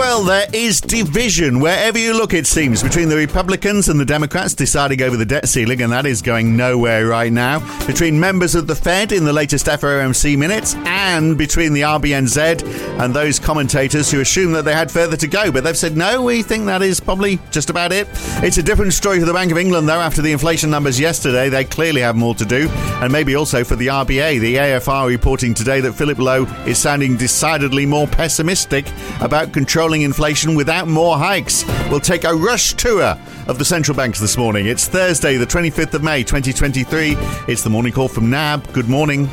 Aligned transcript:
Well, 0.00 0.24
there 0.24 0.46
is 0.54 0.80
division 0.80 1.60
wherever 1.60 1.98
you 1.98 2.16
look, 2.16 2.32
it 2.32 2.46
seems, 2.46 2.82
between 2.82 3.10
the 3.10 3.16
Republicans 3.16 3.90
and 3.90 4.00
the 4.00 4.04
Democrats 4.06 4.54
deciding 4.54 5.02
over 5.02 5.14
the 5.14 5.26
debt 5.26 5.46
ceiling, 5.46 5.82
and 5.82 5.92
that 5.92 6.06
is 6.06 6.22
going 6.22 6.56
nowhere 6.56 7.06
right 7.06 7.30
now. 7.30 7.60
Between 7.86 8.18
members 8.18 8.54
of 8.54 8.66
the 8.66 8.74
Fed 8.74 9.12
in 9.12 9.26
the 9.26 9.32
latest 9.32 9.66
FOMC 9.66 10.38
minutes, 10.38 10.74
and 10.86 11.36
between 11.36 11.74
the 11.74 11.82
RBNZ 11.82 12.98
and 12.98 13.12
those 13.12 13.38
commentators 13.38 14.10
who 14.10 14.20
assume 14.20 14.52
that 14.52 14.64
they 14.64 14.72
had 14.72 14.90
further 14.90 15.18
to 15.18 15.28
go, 15.28 15.52
but 15.52 15.64
they've 15.64 15.76
said, 15.76 15.98
no, 15.98 16.22
we 16.22 16.42
think 16.42 16.64
that 16.64 16.80
is 16.80 16.98
probably 16.98 17.38
just 17.50 17.68
about 17.68 17.92
it. 17.92 18.08
It's 18.42 18.56
a 18.56 18.62
different 18.62 18.94
story 18.94 19.20
for 19.20 19.26
the 19.26 19.34
Bank 19.34 19.52
of 19.52 19.58
England, 19.58 19.86
though, 19.86 20.00
after 20.00 20.22
the 20.22 20.32
inflation 20.32 20.70
numbers 20.70 20.98
yesterday. 20.98 21.50
They 21.50 21.64
clearly 21.64 22.00
have 22.00 22.16
more 22.16 22.34
to 22.36 22.46
do, 22.46 22.70
and 22.70 23.12
maybe 23.12 23.36
also 23.36 23.64
for 23.64 23.76
the 23.76 23.88
RBA. 23.88 24.40
The 24.40 24.56
AFR 24.56 25.08
reporting 25.08 25.52
today 25.52 25.82
that 25.82 25.92
Philip 25.92 26.18
Lowe 26.18 26.44
is 26.66 26.78
sounding 26.78 27.18
decidedly 27.18 27.84
more 27.84 28.06
pessimistic 28.06 28.86
about 29.20 29.52
controlling 29.52 29.89
inflation 29.98 30.54
without 30.54 30.88
more 30.88 31.18
hikes. 31.18 31.64
We'll 31.90 32.00
take 32.00 32.24
a 32.24 32.34
rush 32.34 32.74
tour 32.74 33.18
of 33.46 33.58
the 33.58 33.64
central 33.64 33.96
banks 33.96 34.20
this 34.20 34.36
morning. 34.36 34.66
It's 34.66 34.86
Thursday, 34.86 35.36
the 35.36 35.46
25th 35.46 35.94
of 35.94 36.02
May, 36.02 36.22
2023. 36.22 37.16
It's 37.48 37.62
the 37.62 37.70
morning 37.70 37.92
call 37.92 38.08
from 38.08 38.30
NAB. 38.30 38.72
Good 38.72 38.88
morning. 38.88 39.28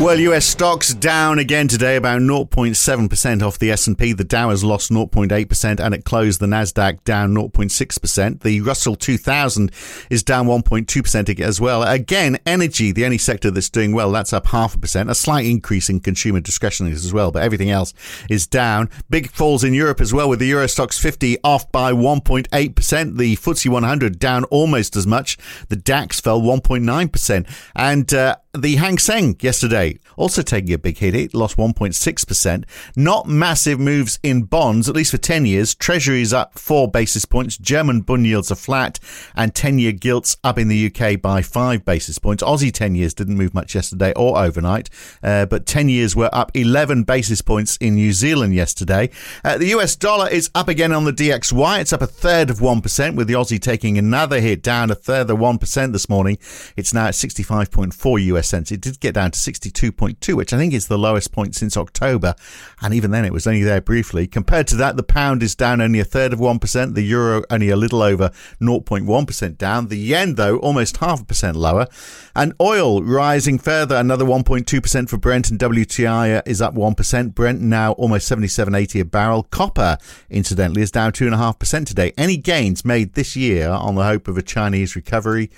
Well, 0.00 0.18
US 0.18 0.46
stocks 0.46 0.94
down 0.94 1.38
again 1.38 1.68
today, 1.68 1.96
about 1.96 2.22
0.7% 2.22 3.42
off 3.42 3.58
the 3.58 3.70
S&P. 3.70 4.14
The 4.14 4.24
Dow 4.24 4.48
has 4.48 4.64
lost 4.64 4.90
0.8% 4.90 5.78
and 5.78 5.94
it 5.94 6.06
closed 6.06 6.40
the 6.40 6.46
Nasdaq 6.46 7.04
down 7.04 7.34
0.6%. 7.34 8.40
The 8.40 8.62
Russell 8.62 8.96
2000 8.96 9.70
is 10.08 10.22
down 10.22 10.46
1.2% 10.46 11.40
as 11.40 11.60
well. 11.60 11.82
Again, 11.82 12.38
energy, 12.46 12.92
the 12.92 13.04
only 13.04 13.18
sector 13.18 13.50
that's 13.50 13.68
doing 13.68 13.92
well, 13.92 14.10
that's 14.10 14.32
up 14.32 14.46
half 14.46 14.74
a 14.74 14.78
percent. 14.78 15.10
A 15.10 15.14
slight 15.14 15.44
increase 15.44 15.90
in 15.90 16.00
consumer 16.00 16.40
discretionary 16.40 16.94
as 16.94 17.12
well, 17.12 17.30
but 17.30 17.42
everything 17.42 17.70
else 17.70 17.92
is 18.30 18.46
down. 18.46 18.88
Big 19.10 19.30
falls 19.30 19.64
in 19.64 19.74
Europe 19.74 20.00
as 20.00 20.14
well 20.14 20.30
with 20.30 20.38
the 20.38 20.46
Euro 20.46 20.64
Stoxx 20.64 20.98
50 20.98 21.36
off 21.44 21.70
by 21.70 21.92
1.8%. 21.92 23.18
The 23.18 23.36
FTSE 23.36 23.68
100 23.68 24.18
down 24.18 24.44
almost 24.44 24.96
as 24.96 25.06
much. 25.06 25.36
The 25.68 25.76
DAX 25.76 26.20
fell 26.20 26.40
1.9%. 26.40 27.46
And 27.76 28.14
uh, 28.14 28.36
the 28.52 28.76
Hang 28.76 28.98
Seng 28.98 29.36
yesterday 29.40 29.98
also 30.16 30.42
taking 30.42 30.72
a 30.72 30.78
big 30.78 30.98
hit. 30.98 31.14
It 31.14 31.34
lost 31.34 31.56
1.6%. 31.56 32.64
Not 32.96 33.28
massive 33.28 33.78
moves 33.78 34.18
in 34.22 34.42
bonds, 34.42 34.88
at 34.88 34.94
least 34.94 35.12
for 35.12 35.18
10 35.18 35.46
years. 35.46 35.74
Treasuries 35.74 36.32
up 36.32 36.58
four 36.58 36.90
basis 36.90 37.24
points. 37.24 37.56
German 37.56 38.00
bund 38.00 38.26
yields 38.26 38.50
are 38.50 38.56
flat 38.56 38.98
and 39.36 39.54
10 39.54 39.78
year 39.78 39.92
gilts 39.92 40.36
up 40.42 40.58
in 40.58 40.68
the 40.68 40.92
UK 40.92 41.20
by 41.20 41.42
five 41.42 41.84
basis 41.84 42.18
points. 42.18 42.42
Aussie 42.42 42.72
10 42.72 42.94
years 42.94 43.14
didn't 43.14 43.36
move 43.36 43.54
much 43.54 43.74
yesterday 43.74 44.12
or 44.14 44.38
overnight, 44.38 44.90
uh, 45.22 45.46
but 45.46 45.66
10 45.66 45.88
years 45.88 46.16
were 46.16 46.30
up 46.32 46.50
11 46.54 47.04
basis 47.04 47.40
points 47.40 47.76
in 47.76 47.94
New 47.94 48.12
Zealand 48.12 48.54
yesterday. 48.54 49.10
Uh, 49.44 49.58
the 49.58 49.68
US 49.68 49.94
dollar 49.94 50.28
is 50.28 50.50
up 50.54 50.68
again 50.68 50.92
on 50.92 51.04
the 51.04 51.12
DXY. 51.12 51.80
It's 51.80 51.92
up 51.92 52.02
a 52.02 52.06
third 52.06 52.50
of 52.50 52.58
1%, 52.58 53.14
with 53.14 53.28
the 53.28 53.34
Aussie 53.34 53.60
taking 53.60 53.96
another 53.96 54.40
hit 54.40 54.62
down 54.62 54.90
a 54.90 54.94
third 54.94 55.30
of 55.30 55.38
1% 55.38 55.92
this 55.92 56.08
morning. 56.08 56.36
It's 56.76 56.92
now 56.92 57.06
at 57.06 57.14
65.4 57.14 58.24
US 58.24 58.39
cents. 58.42 58.72
It 58.72 58.80
did 58.80 59.00
get 59.00 59.14
down 59.14 59.30
to 59.30 59.38
62.2, 59.38 60.34
which 60.34 60.52
I 60.52 60.56
think 60.56 60.72
is 60.72 60.88
the 60.88 60.98
lowest 60.98 61.32
point 61.32 61.54
since 61.54 61.76
October. 61.76 62.34
And 62.82 62.94
even 62.94 63.10
then, 63.10 63.24
it 63.24 63.32
was 63.32 63.46
only 63.46 63.62
there 63.62 63.80
briefly. 63.80 64.26
Compared 64.26 64.66
to 64.68 64.76
that, 64.76 64.96
the 64.96 65.02
pound 65.02 65.42
is 65.42 65.54
down 65.54 65.80
only 65.80 66.00
a 66.00 66.04
third 66.04 66.32
of 66.32 66.38
1%. 66.38 66.94
The 66.94 67.02
euro 67.02 67.42
only 67.50 67.70
a 67.70 67.76
little 67.76 68.02
over 68.02 68.30
0.1% 68.60 69.58
down. 69.58 69.88
The 69.88 69.96
yen, 69.96 70.34
though, 70.34 70.58
almost 70.58 70.98
half 70.98 71.22
a 71.22 71.24
percent 71.24 71.56
lower. 71.56 71.86
And 72.34 72.54
oil 72.60 73.02
rising 73.02 73.58
further, 73.58 73.96
another 73.96 74.24
1.2% 74.24 75.08
for 75.08 75.16
Brent 75.16 75.50
and 75.50 75.58
WTI 75.58 76.42
is 76.46 76.62
up 76.62 76.74
1%. 76.74 77.34
Brent 77.34 77.60
now 77.60 77.92
almost 77.92 78.30
77.80 78.30 79.00
a 79.00 79.04
barrel. 79.04 79.44
Copper, 79.44 79.98
incidentally, 80.28 80.82
is 80.82 80.90
down 80.90 81.12
2.5% 81.12 81.86
today. 81.86 82.12
Any 82.16 82.36
gains 82.36 82.84
made 82.84 83.14
this 83.14 83.36
year 83.36 83.68
on 83.68 83.94
the 83.94 84.04
hope 84.04 84.28
of 84.28 84.36
a 84.36 84.42
Chinese 84.42 84.96
recovery 84.96 85.50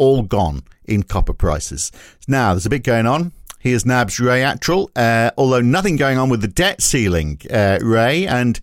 all 0.00 0.22
gone 0.22 0.62
in 0.86 1.02
copper 1.02 1.34
prices. 1.34 1.92
Now, 2.26 2.54
there's 2.54 2.66
a 2.66 2.70
bit 2.70 2.82
going 2.82 3.06
on. 3.06 3.32
Here's 3.58 3.84
NAB's 3.84 4.18
Ray 4.18 4.40
Attrill, 4.40 4.88
uh, 4.96 5.30
although 5.36 5.60
nothing 5.60 5.96
going 5.96 6.16
on 6.16 6.30
with 6.30 6.40
the 6.40 6.48
debt 6.48 6.80
ceiling, 6.80 7.38
uh, 7.52 7.78
Ray, 7.82 8.26
and 8.26 8.58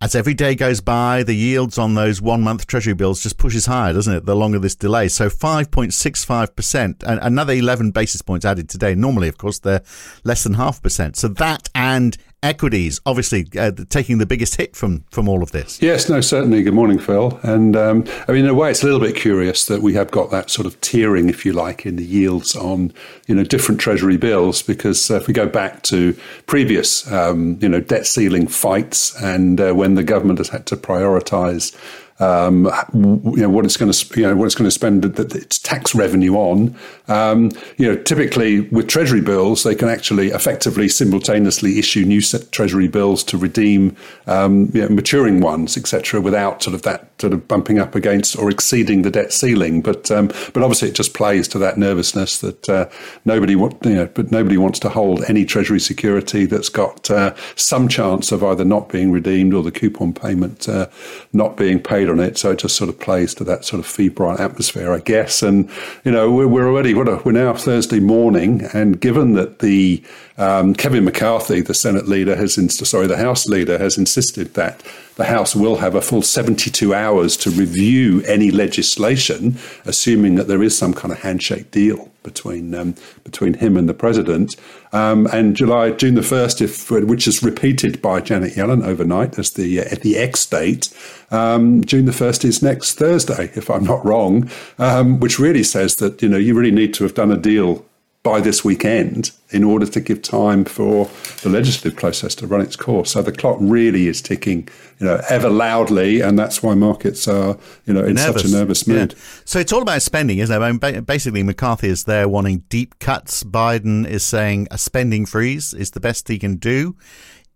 as 0.00 0.14
every 0.14 0.32
day 0.32 0.54
goes 0.54 0.80
by, 0.80 1.22
the 1.22 1.34
yields 1.34 1.76
on 1.76 1.94
those 1.94 2.22
one 2.22 2.40
month 2.40 2.66
treasury 2.66 2.94
bills 2.94 3.22
just 3.22 3.36
pushes 3.36 3.66
higher, 3.66 3.92
doesn't 3.92 4.14
it? 4.14 4.24
The 4.24 4.34
longer 4.34 4.58
this 4.58 4.74
delay. 4.74 5.08
So 5.08 5.28
5.65%, 5.28 7.02
and 7.04 7.20
another 7.22 7.52
11 7.52 7.90
basis 7.90 8.22
points 8.22 8.46
added 8.46 8.70
today. 8.70 8.94
Normally, 8.94 9.28
of 9.28 9.36
course, 9.36 9.58
they're 9.58 9.82
less 10.24 10.42
than 10.42 10.54
half 10.54 10.82
percent. 10.82 11.16
So 11.16 11.28
that 11.28 11.68
and 11.74 12.16
equities, 12.42 13.00
obviously 13.06 13.46
uh, 13.58 13.70
taking 13.88 14.18
the 14.18 14.26
biggest 14.26 14.56
hit 14.56 14.74
from 14.74 15.04
from 15.10 15.28
all 15.28 15.42
of 15.42 15.52
this. 15.52 15.80
Yes, 15.80 16.08
no, 16.08 16.20
certainly. 16.20 16.62
Good 16.62 16.74
morning, 16.74 16.98
Phil. 16.98 17.38
And 17.42 17.76
um, 17.76 18.04
I 18.28 18.32
mean, 18.32 18.44
in 18.44 18.50
a 18.50 18.54
way, 18.54 18.70
it's 18.70 18.82
a 18.82 18.86
little 18.86 19.00
bit 19.00 19.14
curious 19.14 19.66
that 19.66 19.82
we 19.82 19.94
have 19.94 20.10
got 20.10 20.30
that 20.30 20.50
sort 20.50 20.66
of 20.66 20.80
tiering, 20.80 21.28
if 21.28 21.46
you 21.46 21.52
like, 21.52 21.86
in 21.86 21.96
the 21.96 22.04
yields 22.04 22.56
on 22.56 22.92
you 23.26 23.34
know 23.34 23.44
different 23.44 23.80
Treasury 23.80 24.16
bills. 24.16 24.62
Because 24.62 25.10
uh, 25.10 25.16
if 25.16 25.26
we 25.26 25.34
go 25.34 25.48
back 25.48 25.82
to 25.84 26.16
previous 26.46 27.10
um, 27.10 27.58
you 27.60 27.68
know 27.68 27.80
debt 27.80 28.06
ceiling 28.06 28.46
fights 28.46 29.20
and 29.22 29.60
uh, 29.60 29.72
when 29.72 29.94
the 29.94 30.04
government 30.04 30.38
has 30.38 30.48
had 30.48 30.66
to 30.66 30.76
prioritise 30.76 31.76
um, 32.22 32.66
you 32.94 33.42
know 33.42 33.48
what 33.48 33.64
it's 33.64 33.76
going 33.76 33.90
to 33.90 34.20
you 34.20 34.26
know 34.26 34.36
what 34.36 34.46
it's 34.46 34.54
going 34.54 34.68
to 34.68 34.70
spend 34.70 35.04
its 35.04 35.58
tax 35.58 35.94
revenue 35.94 36.34
on. 36.34 36.76
Um, 37.08 37.50
you 37.78 37.88
know, 37.88 38.00
typically 38.00 38.60
with 38.60 38.86
Treasury 38.86 39.20
bills, 39.20 39.64
they 39.64 39.74
can 39.74 39.88
actually 39.88 40.28
effectively 40.28 40.88
simultaneously 40.88 41.78
issue 41.78 42.04
new 42.04 42.20
Treasury 42.20 42.86
bills 42.86 43.24
to 43.24 43.36
redeem 43.36 43.96
um, 44.26 44.70
you 44.72 44.82
know, 44.82 44.88
maturing 44.88 45.40
ones, 45.40 45.76
etc., 45.76 46.20
without 46.20 46.62
sort 46.62 46.74
of 46.74 46.82
that 46.82 47.08
sort 47.20 47.32
of 47.32 47.48
bumping 47.48 47.80
up 47.80 47.94
against 47.96 48.38
or 48.38 48.50
exceeding 48.50 49.02
the 49.02 49.10
debt 49.10 49.32
ceiling. 49.32 49.82
But 49.82 50.10
um, 50.10 50.28
but 50.28 50.62
obviously, 50.62 50.90
it 50.90 50.94
just 50.94 51.14
plays 51.14 51.48
to 51.48 51.58
that 51.58 51.76
nervousness 51.76 52.38
that 52.40 52.68
uh, 52.68 52.88
nobody 53.24 53.56
want, 53.56 53.84
you 53.84 53.94
know, 53.94 54.06
but 54.06 54.30
nobody 54.30 54.56
wants 54.56 54.78
to 54.80 54.88
hold 54.88 55.24
any 55.24 55.44
Treasury 55.44 55.80
security 55.80 56.46
that's 56.46 56.68
got 56.68 57.10
uh, 57.10 57.34
some 57.56 57.88
chance 57.88 58.30
of 58.30 58.44
either 58.44 58.64
not 58.64 58.88
being 58.88 59.10
redeemed 59.10 59.54
or 59.54 59.64
the 59.64 59.72
coupon 59.72 60.12
payment 60.12 60.68
uh, 60.68 60.86
not 61.32 61.56
being 61.56 61.82
paid 61.82 62.08
on 62.12 62.20
it. 62.20 62.38
So 62.38 62.52
it 62.52 62.60
just 62.60 62.76
sort 62.76 62.88
of 62.88 63.00
plays 63.00 63.34
to 63.34 63.44
that 63.44 63.64
sort 63.64 63.80
of 63.80 63.86
febrile 63.86 64.40
atmosphere, 64.40 64.92
I 64.92 65.00
guess. 65.00 65.42
And 65.42 65.68
you 66.04 66.12
know, 66.12 66.30
we're, 66.30 66.46
we're 66.46 66.68
already 66.68 66.94
what 66.94 67.08
are, 67.08 67.20
we're 67.24 67.32
now 67.32 67.54
Thursday 67.54 67.98
morning, 67.98 68.68
and 68.72 69.00
given 69.00 69.32
that 69.34 69.58
the 69.58 70.02
um, 70.38 70.74
Kevin 70.74 71.04
McCarthy, 71.04 71.60
the 71.60 71.74
Senate 71.74 72.06
leader, 72.06 72.36
has 72.36 72.56
inst- 72.56 72.84
sorry, 72.86 73.06
the 73.06 73.16
House 73.16 73.46
leader 73.46 73.78
has 73.78 73.98
insisted 73.98 74.54
that 74.54 74.82
the 75.16 75.24
House 75.24 75.56
will 75.56 75.76
have 75.76 75.94
a 75.94 76.00
full 76.00 76.22
72 76.22 76.94
hours 76.94 77.36
to 77.38 77.50
review 77.50 78.22
any 78.22 78.50
legislation, 78.50 79.58
assuming 79.84 80.36
that 80.36 80.46
there 80.48 80.62
is 80.62 80.76
some 80.76 80.94
kind 80.94 81.12
of 81.12 81.20
handshake 81.20 81.70
deal 81.70 82.11
between 82.22 82.74
um, 82.74 82.94
between 83.24 83.54
him 83.54 83.76
and 83.76 83.88
the 83.88 83.94
president. 83.94 84.56
Um, 84.92 85.26
and 85.32 85.56
July, 85.56 85.90
June 85.92 86.14
the 86.14 86.22
first, 86.22 86.60
if 86.60 86.90
which 86.90 87.26
is 87.26 87.42
repeated 87.42 88.02
by 88.02 88.20
Janet 88.20 88.54
Yellen 88.54 88.84
overnight 88.84 89.38
as 89.38 89.52
the 89.52 89.80
uh, 89.80 89.96
the 90.02 90.16
X 90.18 90.46
date. 90.46 90.92
Um, 91.30 91.84
June 91.84 92.04
the 92.04 92.12
first 92.12 92.44
is 92.44 92.62
next 92.62 92.94
Thursday, 92.94 93.50
if 93.54 93.70
I'm 93.70 93.84
not 93.84 94.04
wrong, 94.04 94.50
um, 94.78 95.20
which 95.20 95.38
really 95.38 95.62
says 95.62 95.96
that 95.96 96.22
you 96.22 96.28
know 96.28 96.36
you 96.36 96.54
really 96.54 96.70
need 96.70 96.94
to 96.94 97.04
have 97.04 97.14
done 97.14 97.32
a 97.32 97.36
deal 97.36 97.84
by 98.22 98.40
this 98.40 98.64
weekend 98.64 99.32
in 99.50 99.64
order 99.64 99.84
to 99.84 100.00
give 100.00 100.22
time 100.22 100.64
for 100.64 101.10
the 101.42 101.48
legislative 101.48 101.98
process 101.98 102.36
to 102.36 102.46
run 102.46 102.60
its 102.60 102.76
course. 102.76 103.10
So 103.10 103.22
the 103.22 103.32
clock 103.32 103.56
really 103.60 104.06
is 104.06 104.22
ticking, 104.22 104.68
you 105.00 105.06
know, 105.06 105.20
ever 105.28 105.48
loudly, 105.48 106.20
and 106.20 106.38
that's 106.38 106.62
why 106.62 106.74
markets 106.74 107.26
are, 107.26 107.58
you 107.84 107.92
know, 107.92 108.04
in 108.04 108.14
nervous. 108.14 108.42
such 108.42 108.50
a 108.50 108.54
nervous 108.54 108.86
mood. 108.86 109.12
Yeah. 109.12 109.24
So 109.44 109.58
it's 109.58 109.72
all 109.72 109.82
about 109.82 110.02
spending, 110.02 110.38
isn't 110.38 110.54
it? 110.54 110.64
I 110.64 110.70
mean, 110.70 111.02
basically, 111.02 111.42
McCarthy 111.42 111.88
is 111.88 112.04
there 112.04 112.28
wanting 112.28 112.58
deep 112.68 112.98
cuts. 113.00 113.42
Biden 113.42 114.06
is 114.06 114.24
saying 114.24 114.68
a 114.70 114.78
spending 114.78 115.26
freeze 115.26 115.74
is 115.74 115.90
the 115.90 116.00
best 116.00 116.28
he 116.28 116.38
can 116.38 116.56
do 116.56 116.96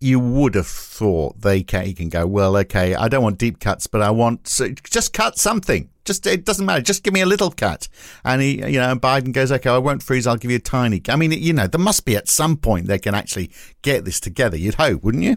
you 0.01 0.21
would 0.21 0.55
have 0.55 0.67
thought 0.67 1.41
they 1.41 1.63
can, 1.63 1.87
he 1.87 1.95
can 1.95 2.09
go, 2.09 2.27
well, 2.27 2.57
okay, 2.59 2.95
I 2.95 3.09
don't 3.09 3.23
want 3.23 3.39
deep 3.39 3.61
cuts, 3.61 3.87
but 3.87 4.03
I 4.03 4.11
want 4.11 4.47
so 4.47 4.69
just 4.69 5.13
cut 5.13 5.39
something. 5.39 5.89
Just 6.05 6.27
it 6.27 6.45
doesn't 6.45 6.65
matter. 6.65 6.83
Just 6.83 7.03
give 7.03 7.13
me 7.13 7.21
a 7.21 7.27
little 7.27 7.51
cut. 7.51 7.89
And 8.25 8.41
he, 8.41 8.59
you 8.59 8.79
know, 8.79 8.95
Biden 8.95 9.33
goes, 9.33 9.51
okay, 9.51 9.71
I 9.71 9.79
won't 9.79 10.03
freeze. 10.03 10.27
I'll 10.27 10.37
give 10.37 10.51
you 10.51 10.59
a 10.59 10.61
tiny. 10.61 11.03
I 11.09 11.17
mean, 11.17 11.33
you 11.33 11.53
know, 11.53 11.67
there 11.67 11.81
must 11.81 12.05
be 12.05 12.17
at 12.17 12.29
some 12.29 12.57
point 12.57 12.87
they 12.87 12.99
can 12.99 13.15
actually 13.15 13.51
get 13.83 14.05
this 14.05 14.21
together. 14.21 14.57
You'd 14.57 14.75
hope, 14.75 15.03
wouldn't 15.03 15.25
you? 15.25 15.37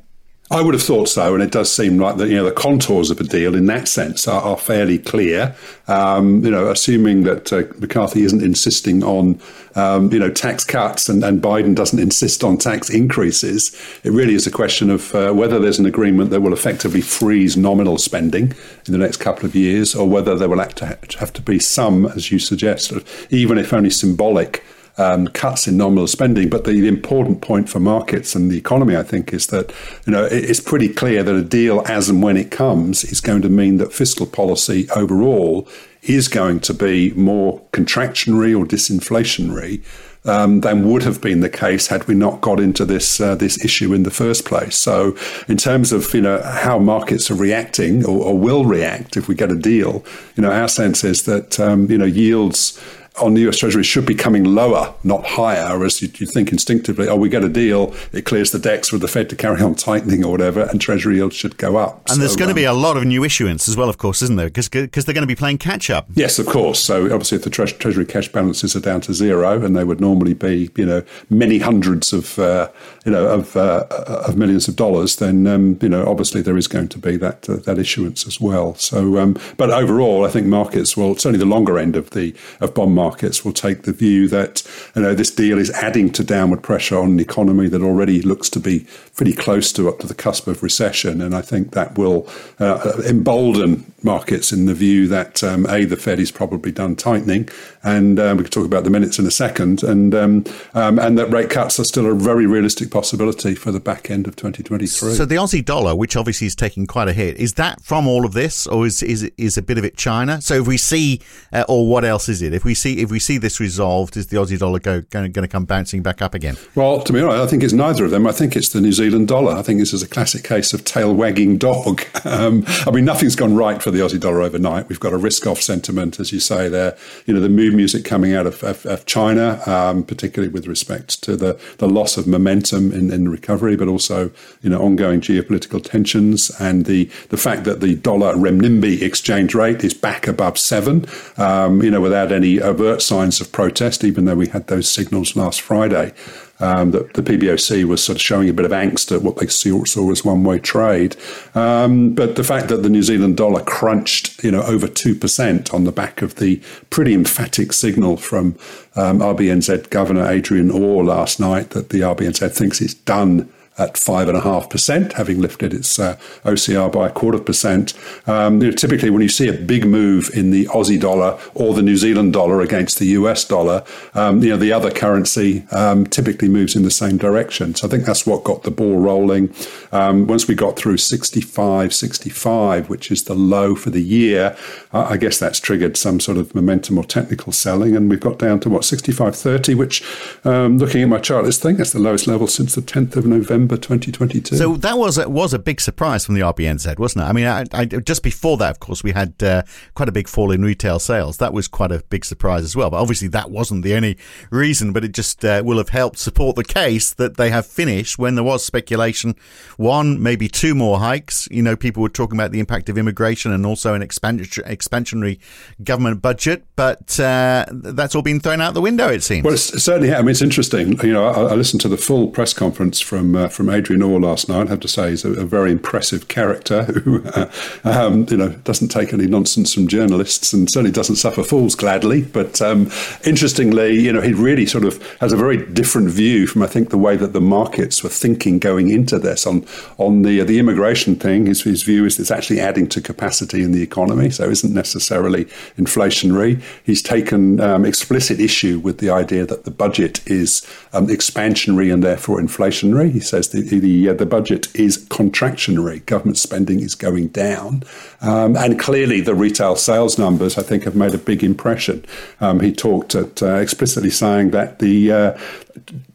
I 0.51 0.61
would 0.61 0.73
have 0.73 0.81
thought 0.81 1.09
so, 1.09 1.35
and 1.35 1.43
it 1.43 1.51
does 1.51 1.71
seem 1.71 1.99
like 1.99 2.17
that. 2.17 2.27
You 2.27 2.37
know, 2.37 2.45
the 2.45 2.51
contours 2.51 3.11
of 3.11 3.19
a 3.19 3.23
deal 3.23 3.55
in 3.55 3.67
that 3.67 3.87
sense 3.87 4.27
are, 4.27 4.41
are 4.41 4.57
fairly 4.57 4.97
clear. 4.97 5.55
Um, 5.87 6.43
you 6.43 6.49
know, 6.49 6.71
assuming 6.71 7.23
that 7.23 7.53
uh, 7.53 7.63
McCarthy 7.77 8.23
isn't 8.23 8.41
insisting 8.41 9.03
on 9.03 9.39
um, 9.75 10.11
you 10.11 10.17
know 10.17 10.31
tax 10.31 10.63
cuts 10.63 11.07
and, 11.07 11.23
and, 11.23 11.39
Biden 11.39 11.75
doesn't 11.75 11.99
insist 11.99 12.43
on 12.43 12.57
tax 12.57 12.89
increases, 12.89 13.75
it 14.03 14.11
really 14.11 14.33
is 14.33 14.47
a 14.47 14.51
question 14.51 14.89
of 14.89 15.13
uh, 15.13 15.31
whether 15.33 15.59
there's 15.59 15.77
an 15.77 15.85
agreement 15.85 16.31
that 16.31 16.41
will 16.41 16.53
effectively 16.53 17.01
freeze 17.01 17.55
nominal 17.55 17.99
spending 17.99 18.53
in 18.87 18.91
the 18.91 18.97
next 18.97 19.17
couple 19.17 19.45
of 19.45 19.55
years, 19.55 19.93
or 19.93 20.09
whether 20.09 20.35
there 20.35 20.49
will 20.49 20.59
have 20.59 20.73
to 20.75 20.97
have 21.19 21.31
to 21.33 21.43
be 21.43 21.59
some, 21.59 22.07
as 22.07 22.31
you 22.31 22.39
suggest, 22.39 22.91
even 23.29 23.59
if 23.59 23.71
only 23.71 23.91
symbolic 23.91 24.63
um, 24.97 25.27
cuts 25.27 25.68
in 25.68 25.77
nominal 25.77 26.07
spending. 26.07 26.50
But 26.50 26.65
the, 26.65 26.71
the, 26.71 26.88
important 26.88 27.41
point 27.41 27.69
for 27.69 27.80
markets 27.80 28.36
and 28.36 28.51
the 28.51 28.57
economy, 28.57 28.95
I 28.95 29.03
think, 29.03 29.33
is 29.33 29.47
that 29.47 29.71
you 30.06 30.13
know 30.13 30.25
it's 30.25 30.59
pretty 30.59 30.89
clear 30.89 31.24
that 31.24 31.36
a 31.36 31.44
deal, 31.44 31.83
as 31.88 32.09
and 32.09 32.21
when 32.21 32.38
it 32.38 32.51
comes, 32.51 33.03
is 33.03 33.21
going 33.21 33.41
to 33.44 33.50
mean 33.50 33.77
that 33.77 33.94
fiscal 33.94 34.25
policy 34.25 34.89
overall 34.95 35.68
is 36.01 36.27
going 36.27 36.59
to 36.62 36.74
be 36.74 37.12
more 37.12 37.62
contractionary 37.71 38.57
or 38.57 38.65
disinflationary 38.65 39.83
um, 40.25 40.62
than 40.62 40.89
would 40.89 41.03
have 41.03 41.21
been 41.21 41.39
the 41.39 41.50
case 41.50 41.88
had 41.88 42.07
we 42.07 42.15
not 42.15 42.42
got 42.42 42.59
into 42.59 42.85
this 42.85 43.19
uh, 43.21 43.35
this 43.35 43.63
issue 43.63 43.94
in 43.94 44.03
the 44.03 44.12
first 44.12 44.45
place. 44.45 44.75
So, 44.75 45.15
in 45.47 45.57
terms 45.57 45.92
of 45.92 46.13
you 46.13 46.21
know 46.21 46.42
how 46.42 46.80
markets 46.80 47.31
are 47.31 47.35
reacting 47.35 48.06
or, 48.06 48.24
or 48.24 48.38
will 48.38 48.65
react 48.65 49.18
if 49.18 49.27
we 49.27 49.35
get 49.35 49.51
a 49.51 49.56
deal, 49.56 50.03
you 50.35 50.44
know 50.44 50.51
our 50.51 50.68
sense 50.68 51.03
is 51.03 51.24
that 51.24 51.59
um, 51.59 51.89
you 51.89 51.97
know 51.97 52.06
yields 52.06 52.80
on 53.21 53.33
the 53.33 53.48
US 53.48 53.57
Treasury 53.57 53.83
should 53.83 54.06
be 54.06 54.16
coming 54.16 54.44
lower, 54.44 54.94
not 55.04 55.25
higher, 55.25 55.83
as 55.83 56.01
you, 56.01 56.10
you, 56.16 56.25
think 56.25 56.51
instinctively, 56.51 57.07
oh, 57.07 57.16
we 57.16 57.30
get 57.30 57.44
a 57.44 57.50
deal, 57.50 57.94
it 58.13 58.25
clears 58.25 58.51
the 58.51 58.60
decks 58.60 58.89
for 58.89 58.98
the 58.98 59.07
Fed 59.07 59.30
to 59.30 59.36
carry 59.36 59.62
on 59.62 59.75
tightening 59.75 60.24
or 60.24 60.31
whatever, 60.31 60.63
and 60.63 60.80
Treasury 60.80 61.16
yields 61.16 61.36
should 61.36 61.57
go 61.57 61.77
up. 61.77 62.01
And 62.07 62.16
so, 62.16 62.19
there's 62.19 62.36
going 62.36 62.50
um, 62.50 62.56
to 62.56 62.62
be 62.62 62.66
a 62.66 62.74
lot 62.74 62.98
of 62.98 63.06
new 63.06 63.24
issuance 63.24 63.68
as 63.68 63.75
well, 63.75 63.89
of 63.89 63.98
course, 63.98 64.21
isn't 64.21 64.36
there? 64.36 64.50
Because 64.50 64.69
they're 64.69 64.88
going 64.88 65.16
to 65.21 65.27
be 65.27 65.36
playing 65.36 65.57
catch 65.57 65.89
up. 65.89 66.07
Yes, 66.13 66.39
of 66.39 66.45
course. 66.45 66.80
So 66.80 67.06
obviously, 67.06 67.38
if 67.38 67.44
the 67.44 67.50
tre- 67.50 67.68
Treasury 67.68 68.06
cash 68.06 68.31
balances 68.31 68.75
are 68.75 68.80
down 68.80 69.01
to 69.01 69.13
zero, 69.13 69.63
and 69.63 69.75
they 69.75 69.83
would 69.83 70.01
normally 70.01 70.33
be, 70.33 70.69
you 70.75 70.86
know, 70.86 71.04
many 71.30 71.60
hundreds 71.60 72.13
of, 72.13 72.38
uh, 72.39 72.69
you 73.06 73.12
know, 73.12 73.27
of, 73.27 73.56
uh, 73.56 73.86
of 74.27 74.38
millions 74.38 74.68
of 74.68 74.75
dollars, 74.75 75.18
then, 75.18 75.48
um, 75.48 75.77
you 75.81 75.89
know, 75.89 76.06
obviously 76.06 76.42
there 76.42 76.57
is 76.57 76.68
going 76.68 76.88
to 76.88 76.98
be 76.98 77.18
that 77.18 77.50
uh, 77.50 77.57
that 77.57 77.77
issuance 77.77 78.27
as 78.27 78.39
well. 78.39 78.75
So, 78.75 79.18
um, 79.18 79.38
but 79.57 79.69
overall, 79.69 80.25
I 80.25 80.30
think 80.30 80.48
markets 80.48 80.95
will 80.95 81.16
certainly 81.16 81.39
the 81.39 81.45
longer 81.45 81.77
end 81.77 81.95
of 81.95 82.12
the 82.12 82.33
of 82.60 82.74
bond 82.74 82.95
markets 82.95 83.08
will 83.44 83.53
take 83.53 83.83
the 83.83 83.94
view 83.94 84.27
that 84.27 84.63
you 84.95 85.01
know 85.01 85.13
this 85.13 85.31
deal 85.31 85.57
is 85.57 85.69
adding 85.71 86.11
to 86.11 86.23
downward 86.23 86.63
pressure 86.63 86.97
on 86.97 87.11
an 87.11 87.19
economy 87.19 87.67
that 87.67 87.81
already 87.81 88.21
looks 88.21 88.50
to 88.50 88.59
be 88.59 88.85
pretty 89.15 89.33
close 89.33 89.71
to 89.73 89.89
up 89.89 90.00
to 90.00 90.07
the 90.07 90.15
cusp 90.15 90.47
of 90.47 90.63
recession, 90.63 91.21
and 91.21 91.35
I 91.35 91.41
think 91.41 91.71
that 91.71 91.97
will 91.97 92.27
uh, 92.59 93.01
embolden 93.06 93.91
markets 94.03 94.51
in 94.51 94.65
the 94.65 94.73
view 94.73 95.07
that 95.07 95.44
um, 95.44 95.65
a 95.67 95.85
the 95.85 95.97
Fed 95.97 96.19
is 96.19 96.31
probably 96.31 96.71
done 96.71 96.95
tightening, 96.95 97.50
and 97.83 98.19
um, 98.19 98.37
we 98.37 98.43
can 98.43 98.51
talk 98.51 98.65
about 98.65 98.83
the 98.83 98.89
minutes 98.89 99.19
in 99.19 99.25
a 99.25 99.31
second, 99.31 99.83
and 99.83 100.13
um, 100.13 100.43
um, 100.73 100.99
and 100.99 101.17
that 101.17 101.29
rate 101.31 101.49
cuts 101.49 101.79
are 101.79 101.83
still 101.83 102.05
a 102.05 102.13
very 102.13 102.45
realistic 102.45 102.91
possibility 102.91 103.55
for 103.55 103.71
the 103.71 103.79
back 103.79 104.09
end 104.11 104.27
of 104.27 104.35
2023. 104.35 105.13
So 105.13 105.25
the 105.25 105.35
Aussie 105.35 105.63
dollar, 105.63 105.95
which 105.95 106.15
obviously 106.15 106.47
is 106.47 106.55
taking 106.55 106.85
quite 106.87 107.07
a 107.07 107.13
hit, 107.13 107.37
is 107.37 107.53
that 107.53 107.81
from 107.81 108.07
all 108.07 108.25
of 108.25 108.33
this, 108.33 108.67
or 108.67 108.85
is 108.85 109.01
is 109.03 109.31
is 109.37 109.57
a 109.57 109.61
bit 109.61 109.77
of 109.77 109.85
it 109.85 109.95
China? 109.95 110.41
So 110.41 110.55
if 110.55 110.67
we 110.67 110.77
see, 110.77 111.21
uh, 111.53 111.65
or 111.69 111.87
what 111.87 112.03
else 112.03 112.29
is 112.29 112.41
it? 112.41 112.53
If 112.53 112.65
we 112.65 112.73
see 112.73 112.99
if 112.99 113.11
we 113.11 113.19
see 113.19 113.37
this 113.37 113.59
resolved, 113.59 114.17
is 114.17 114.27
the 114.27 114.37
Aussie 114.37 114.59
dollar 114.59 114.79
go, 114.79 115.01
going, 115.01 115.31
going 115.31 115.47
to 115.47 115.51
come 115.51 115.65
bouncing 115.65 116.01
back 116.01 116.21
up 116.21 116.33
again? 116.33 116.57
Well, 116.75 117.01
to 117.01 117.13
be 117.13 117.21
honest, 117.21 117.41
I 117.41 117.47
think 117.47 117.63
it's 117.63 117.73
neither 117.73 118.05
of 118.05 118.11
them. 118.11 118.27
I 118.27 118.31
think 118.31 118.55
it's 118.55 118.69
the 118.69 118.81
New 118.81 118.91
Zealand 118.91 119.27
dollar. 119.27 119.53
I 119.53 119.61
think 119.61 119.79
this 119.79 119.93
is 119.93 120.03
a 120.03 120.07
classic 120.07 120.43
case 120.43 120.73
of 120.73 120.83
tail 120.83 121.13
wagging 121.13 121.57
dog. 121.57 122.03
Um, 122.25 122.63
I 122.85 122.91
mean, 122.91 123.05
nothing's 123.05 123.35
gone 123.35 123.55
right 123.55 123.81
for 123.81 123.91
the 123.91 123.99
Aussie 123.99 124.19
dollar 124.19 124.41
overnight. 124.41 124.87
We've 124.87 124.99
got 124.99 125.13
a 125.13 125.17
risk 125.17 125.47
off 125.47 125.61
sentiment, 125.61 126.19
as 126.19 126.31
you 126.31 126.39
say 126.39 126.69
there. 126.69 126.97
You 127.25 127.33
know, 127.33 127.39
the 127.39 127.49
mood 127.69 127.77
music 127.77 128.04
coming 128.04 128.33
out 128.33 128.48
of, 128.48 128.63
of, 128.63 128.86
of 128.86 129.06
China, 129.06 129.62
um, 129.68 130.04
particularly 130.04 130.51
with 130.51 130.68
respect 130.68 131.21
to 131.24 131.36
the, 131.36 131.60
the 131.77 131.88
loss 131.88 132.18
of 132.18 132.27
momentum 132.27 132.92
in, 132.92 133.12
in 133.12 133.30
recovery, 133.30 133.75
but 133.75 133.88
also, 133.88 134.31
you 134.62 134.69
know, 134.69 134.81
ongoing 134.81 135.21
geopolitical 135.21 135.83
tensions 135.83 136.50
and 136.60 136.86
the, 136.86 137.06
the 137.30 137.38
fact 137.38 137.63
that 137.66 137.80
the 137.80 137.95
dollar 137.95 138.33
renminbi 138.33 139.01
exchange 139.01 139.54
rate 139.54 139.83
is 139.83 139.94
back 139.94 140.27
above 140.27 140.57
seven, 140.57 141.06
um, 141.38 141.83
you 141.83 141.92
know, 141.92 142.01
without 142.01 142.31
any 142.31 142.60
overt 142.60 143.01
signs 143.01 143.39
of 143.39 143.51
protest, 143.51 144.04
even 144.04 144.25
though 144.25 144.36
we 144.36 144.48
had 144.48 144.68
those 144.68 144.89
signals 144.89 145.36
last 145.36 145.62
Friday 145.62 146.13
um, 146.59 146.91
that 146.91 147.13
the 147.13 147.21
PBOC 147.21 147.85
was 147.85 148.03
sort 148.03 148.17
of 148.17 148.21
showing 148.21 148.50
a 148.50 148.53
bit 148.53 148.65
of 148.65 148.71
angst 148.71 149.15
at 149.15 149.21
what 149.21 149.38
they 149.38 149.47
saw, 149.47 149.83
saw 149.85 150.11
as 150.11 150.25
one 150.25 150.44
way 150.44 150.59
trade. 150.59 151.15
Um, 151.56 152.13
but 152.13 152.35
the 152.35 152.44
fact 152.44 152.67
that 152.69 152.83
the 152.83 152.89
New 152.89 153.03
Zealand 153.03 153.38
dollar 153.38 153.63
crunched, 153.63 154.44
you 154.44 154.51
know, 154.51 154.61
over 154.63 154.88
2% 154.88 155.73
on 155.73 155.83
the 155.83 155.91
back 155.91 156.21
of 156.21 156.35
the 156.35 156.61
pretty 156.89 157.13
emphatic 157.13 157.73
signal 157.73 158.17
from 158.17 158.56
um, 158.95 159.19
RBNZ 159.19 159.89
Governor 159.89 160.27
Adrian 160.27 160.71
Orr 160.71 161.03
last 161.03 161.39
night 161.39 161.71
that 161.71 161.89
the 161.89 162.01
RBNZ 162.01 162.51
thinks 162.51 162.81
it's 162.81 162.94
done 162.94 163.51
at 163.79 163.93
5.5%, 163.93 165.13
having 165.13 165.39
lifted 165.39 165.73
its 165.73 165.97
uh, 165.97 166.17
OCR 166.43 166.91
by 166.91 167.07
a 167.07 167.11
quarter 167.11 167.39
percent. 167.39 167.93
Um, 168.27 168.61
you 168.61 168.69
know, 168.69 168.75
typically, 168.75 169.09
when 169.09 169.21
you 169.21 169.29
see 169.29 169.47
a 169.47 169.53
big 169.53 169.85
move 169.85 170.29
in 170.33 170.51
the 170.51 170.65
Aussie 170.65 170.99
dollar 170.99 171.39
or 171.53 171.73
the 171.73 171.81
New 171.81 171.97
Zealand 171.97 172.33
dollar 172.33 172.61
against 172.61 172.99
the 172.99 173.05
US 173.07 173.45
dollar, 173.45 173.83
um, 174.13 174.43
you 174.43 174.49
know, 174.49 174.57
the 174.57 174.73
other 174.73 174.91
currency 174.91 175.65
um, 175.71 176.05
typically 176.05 176.49
moves 176.49 176.75
in 176.75 176.83
the 176.83 176.91
same 176.91 177.17
direction. 177.17 177.73
So 177.75 177.87
I 177.87 177.89
think 177.89 178.05
that's 178.05 178.25
what 178.25 178.43
got 178.43 178.63
the 178.63 178.71
ball 178.71 178.99
rolling. 178.99 179.53
Um, 179.91 180.27
once 180.27 180.47
we 180.47 180.55
got 180.55 180.77
through 180.77 180.97
65, 180.97 181.93
65, 181.93 182.89
which 182.89 183.11
is 183.11 183.23
the 183.23 183.35
low 183.35 183.75
for 183.75 183.89
the 183.89 184.03
year, 184.03 184.57
I 184.91 185.17
guess 185.17 185.39
that's 185.39 185.59
triggered 185.59 185.97
some 185.97 186.19
sort 186.19 186.37
of 186.37 186.53
momentum 186.53 186.97
or 186.97 187.03
technical 187.03 187.53
selling. 187.53 187.95
And 187.95 188.09
we've 188.09 188.19
got 188.19 188.39
down 188.39 188.59
to 188.61 188.69
what, 188.69 188.81
65.30, 188.81 189.75
which 189.75 190.03
um, 190.45 190.77
looking 190.77 191.01
at 191.03 191.09
my 191.09 191.19
chart, 191.19 191.45
this 191.45 191.59
thing, 191.59 191.77
that's 191.77 191.93
the 191.93 191.99
lowest 191.99 192.27
level 192.27 192.47
since 192.47 192.75
the 192.75 192.81
10th 192.81 193.15
of 193.15 193.25
November. 193.25 193.69
November 193.69 193.81
2022. 193.81 194.56
So 194.57 194.75
that 194.77 194.98
was 194.98 195.18
a, 195.18 195.30
was 195.30 195.54
a 195.54 195.60
big 195.60 195.80
surprise 195.80 196.25
from 196.25 196.36
the 196.36 196.42
RBNZ, 196.42 196.98
wasn't 196.98 197.25
it? 197.25 197.27
I 197.27 197.33
mean, 197.33 197.45
I, 197.45 197.66
I, 197.74 197.86
just 197.86 198.24
before 198.24 198.57
that, 198.57 198.71
of 198.71 198.80
course, 198.80 199.04
we 199.04 199.12
had 199.12 199.42
uh, 199.44 199.63
quite 199.94 200.10
a 200.10 200.12
big 200.12 200.27
fall 200.27 200.51
in 200.51 200.63
retail 200.63 201.00
sales. 201.00 201.38
That 201.38 201.54
was 201.54 201.68
quite 201.68 201.92
a 201.92 202.04
big 202.10 202.25
surprise 202.25 202.63
as 202.63 202.75
well. 202.75 202.89
But 202.89 203.01
obviously, 203.01 203.27
that 203.30 203.51
wasn't 203.51 203.83
the 203.83 203.95
only 203.95 204.18
reason. 204.50 204.92
But 204.92 205.04
it 205.06 205.12
just 205.12 205.45
uh, 205.45 205.62
will 205.63 205.77
have 205.77 205.89
helped 205.89 206.18
support 206.18 206.56
the 206.56 206.63
case 206.63 207.13
that 207.13 207.38
they 207.38 207.50
have 207.50 207.66
finished 207.66 208.18
when 208.18 208.36
there 208.36 208.44
was 208.44 208.66
speculation. 208.66 209.36
One, 209.77 210.21
maybe 210.21 210.48
two 210.48 210.74
more 210.75 211.00
hikes. 211.00 211.48
You 211.51 211.62
know, 211.62 211.75
people 211.75 212.01
were 212.01 212.10
talking 212.10 212.38
about 212.38 212.51
the 212.51 212.60
impact 212.60 212.89
of 212.89 212.98
immigration 212.98 213.51
and 213.51 213.66
also 213.66 213.94
an 213.94 214.01
expansionary 214.01 215.39
government 215.83 216.21
budget. 216.21 216.66
But 216.75 217.19
uh, 217.19 217.66
that's 217.71 218.16
all 218.16 218.21
been 218.21 218.39
thrown 218.39 218.62
out 218.62 218.74
the 218.74 218.81
window, 218.81 219.10
it 219.10 219.24
seems. 219.24 219.44
Well, 219.44 219.54
it's, 219.54 219.83
certainly, 219.83 220.13
I 220.13 220.21
mean, 220.21 220.30
it's 220.30 220.42
interesting. 220.42 221.00
You 221.01 221.13
know, 221.13 221.25
I, 221.25 221.51
I 221.51 221.54
listened 221.54 221.81
to 221.81 221.88
the 221.88 221.98
full 221.98 222.30
press 222.30 222.54
conference 222.54 223.00
from 223.00 223.36
uh, 223.36 223.50
from 223.59 223.69
Adrian 223.69 224.01
Orr 224.01 224.21
last 224.21 224.47
night. 224.47 224.67
I 224.67 224.69
have 224.69 224.79
to 224.79 224.88
say, 224.88 225.09
he's 225.09 225.25
a, 225.25 225.33
a 225.33 225.44
very 225.44 225.69
impressive 225.69 226.29
character 226.29 226.83
who, 226.83 227.21
uh, 227.25 227.51
um, 227.83 228.25
you 228.29 228.38
know, 228.38 228.51
doesn't 228.63 228.88
take 228.88 229.11
any 229.11 229.27
nonsense 229.27 229.73
from 229.73 229.89
journalists 229.89 230.53
and 230.53 230.71
certainly 230.71 230.94
doesn't 230.94 231.17
suffer 231.17 231.44
fools 231.44 231.75
gladly. 231.75 232.21
But 232.21 232.61
um, 232.61 232.89
interestingly, 233.25 234.00
you 234.00 234.13
know, 234.13 234.21
he 234.21 234.31
really 234.31 234.65
sort 234.65 234.85
of 234.85 235.06
has 235.17 235.33
a 235.33 235.35
very 235.35 235.57
different 235.57 236.09
view 236.09 236.47
from 236.47 236.63
I 236.63 236.67
think 236.67 236.89
the 236.89 236.97
way 236.97 237.17
that 237.17 237.33
the 237.33 237.41
markets 237.41 238.01
were 238.01 238.09
thinking 238.09 238.59
going 238.59 238.91
into 238.91 239.19
this 239.19 239.45
on 239.45 239.66
on 239.97 240.21
the 240.21 240.39
uh, 240.39 240.45
the 240.45 240.57
immigration 240.57 241.18
thing. 241.18 241.47
His, 241.47 241.63
his 241.63 241.83
view 241.83 242.06
is 242.06 242.18
it's 242.18 242.31
actually 242.31 242.61
adding 242.61 242.87
to 242.89 243.01
capacity 243.01 243.61
in 243.61 243.73
the 243.73 243.83
economy, 243.83 244.30
so 244.30 244.49
isn't 244.49 244.73
necessarily 244.73 245.45
inflationary. 245.78 246.61
He's 246.85 247.01
taken 247.01 247.59
um, 247.59 247.83
explicit 247.83 248.39
issue 248.39 248.80
with 248.80 248.99
the 248.99 249.09
idea 249.09 249.45
that 249.45 249.66
the 249.66 249.71
budget 249.71 250.25
is 250.25 250.66
um, 250.94 251.07
expansionary 251.07 251.94
and 251.94 252.01
therefore 252.01 252.39
inflationary. 252.39 253.11
He 253.11 253.19
says 253.19 253.38
the 253.47 253.61
the, 253.61 254.09
uh, 254.09 254.13
the 254.13 254.25
budget 254.25 254.67
is 254.75 254.97
contractionary. 255.07 256.05
Government 256.05 256.37
spending 256.37 256.81
is 256.81 256.93
going 256.93 257.29
down, 257.29 257.83
um, 258.21 258.57
and 258.57 258.77
clearly 258.77 259.21
the 259.21 259.33
retail 259.33 259.77
sales 259.77 260.19
numbers 260.19 260.57
I 260.57 260.61
think 260.61 260.83
have 260.83 260.95
made 260.95 261.13
a 261.13 261.17
big 261.17 261.43
impression. 261.43 262.05
Um, 262.41 262.59
he 262.59 262.73
talked 262.73 263.15
at 263.15 263.41
uh, 263.41 263.55
explicitly 263.55 264.09
saying 264.09 264.51
that 264.51 264.79
the 264.79 265.11
uh, 265.11 265.37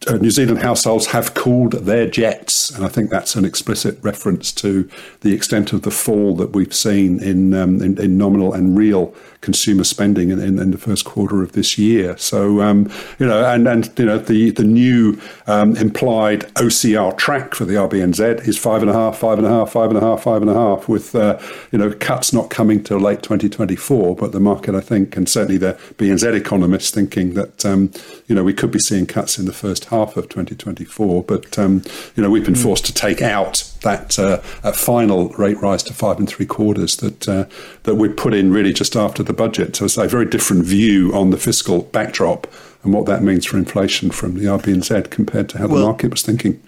uh, 0.06 0.16
New 0.16 0.30
Zealand 0.30 0.60
households 0.60 1.06
have 1.06 1.34
cooled 1.34 1.72
their 1.72 2.06
jets, 2.06 2.70
and 2.70 2.84
I 2.84 2.88
think 2.88 3.10
that's 3.10 3.34
an 3.34 3.44
explicit 3.44 3.98
reference 4.02 4.52
to 4.52 4.88
the 5.20 5.32
extent 5.32 5.72
of 5.72 5.82
the 5.82 5.90
fall 5.90 6.36
that 6.36 6.52
we've 6.52 6.74
seen 6.74 7.22
in 7.22 7.54
um, 7.54 7.82
in, 7.82 7.98
in, 7.98 8.18
nominal 8.18 8.52
and 8.52 8.76
real 8.76 9.14
consumer 9.44 9.84
spending 9.84 10.30
in, 10.30 10.40
in, 10.40 10.58
in 10.58 10.70
the 10.70 10.78
first 10.78 11.04
quarter 11.04 11.42
of 11.42 11.52
this 11.52 11.76
year. 11.76 12.16
So 12.16 12.62
um, 12.62 12.90
you 13.18 13.26
know, 13.26 13.44
and 13.44 13.68
and 13.68 13.92
you 13.98 14.06
know, 14.06 14.18
the 14.18 14.50
the 14.50 14.64
new 14.64 15.20
um, 15.46 15.76
implied 15.76 16.40
OCR 16.54 17.16
track 17.16 17.54
for 17.54 17.66
the 17.66 17.74
RBNZ 17.74 18.48
is 18.48 18.56
five 18.58 18.80
and 18.80 18.90
a 18.90 18.94
half, 18.94 19.18
five 19.18 19.38
and 19.38 19.46
a 19.46 19.50
half, 19.50 19.72
five 19.72 19.90
and 19.90 19.98
a 19.98 20.00
half, 20.00 20.22
five 20.22 20.40
and 20.40 20.50
a 20.50 20.54
half, 20.54 20.88
with 20.88 21.14
uh, 21.14 21.38
you 21.70 21.78
know 21.78 21.92
cuts 21.92 22.32
not 22.32 22.48
coming 22.48 22.82
till 22.82 22.98
late 22.98 23.22
2024. 23.22 24.16
But 24.16 24.32
the 24.32 24.40
market, 24.40 24.74
I 24.74 24.80
think, 24.80 25.16
and 25.16 25.28
certainly 25.28 25.58
the 25.58 25.74
BNZ 25.98 26.34
economists 26.34 26.90
thinking 26.90 27.34
that 27.34 27.64
um, 27.66 27.92
you 28.26 28.34
know 28.34 28.42
we 28.42 28.54
could 28.54 28.70
be 28.70 28.78
seeing 28.78 29.06
cuts 29.06 29.38
in 29.38 29.44
the 29.44 29.52
first 29.52 29.86
half 29.86 30.16
of 30.16 30.28
2024. 30.30 31.22
But 31.24 31.58
um, 31.58 31.82
you 32.16 32.22
know 32.22 32.30
we've 32.30 32.44
been 32.44 32.54
hmm. 32.54 32.62
forced 32.62 32.86
to 32.86 32.94
take 32.94 33.20
out 33.20 33.70
that 33.82 34.18
uh, 34.18 34.38
final 34.72 35.28
rate 35.30 35.60
rise 35.60 35.82
to 35.82 35.92
five 35.92 36.18
and 36.18 36.28
three 36.28 36.46
quarters 36.46 36.96
that 36.96 37.28
uh, 37.28 37.44
that 37.82 37.96
we 37.96 38.08
put 38.08 38.32
in 38.32 38.50
really 38.50 38.72
just 38.72 38.96
after 38.96 39.22
the 39.22 39.33
budget. 39.34 39.76
So 39.76 39.84
it's 39.84 39.96
a 39.96 40.08
very 40.08 40.26
different 40.26 40.64
view 40.64 41.14
on 41.14 41.30
the 41.30 41.36
fiscal 41.36 41.82
backdrop 41.82 42.46
and 42.82 42.92
what 42.92 43.06
that 43.06 43.22
means 43.22 43.46
for 43.46 43.56
inflation 43.56 44.10
from 44.10 44.34
the 44.34 44.44
RBNZ 44.44 45.10
compared 45.10 45.48
to 45.50 45.58
how 45.58 45.66
well, 45.66 45.80
the 45.80 45.86
market 45.86 46.10
was 46.10 46.22
thinking. 46.22 46.62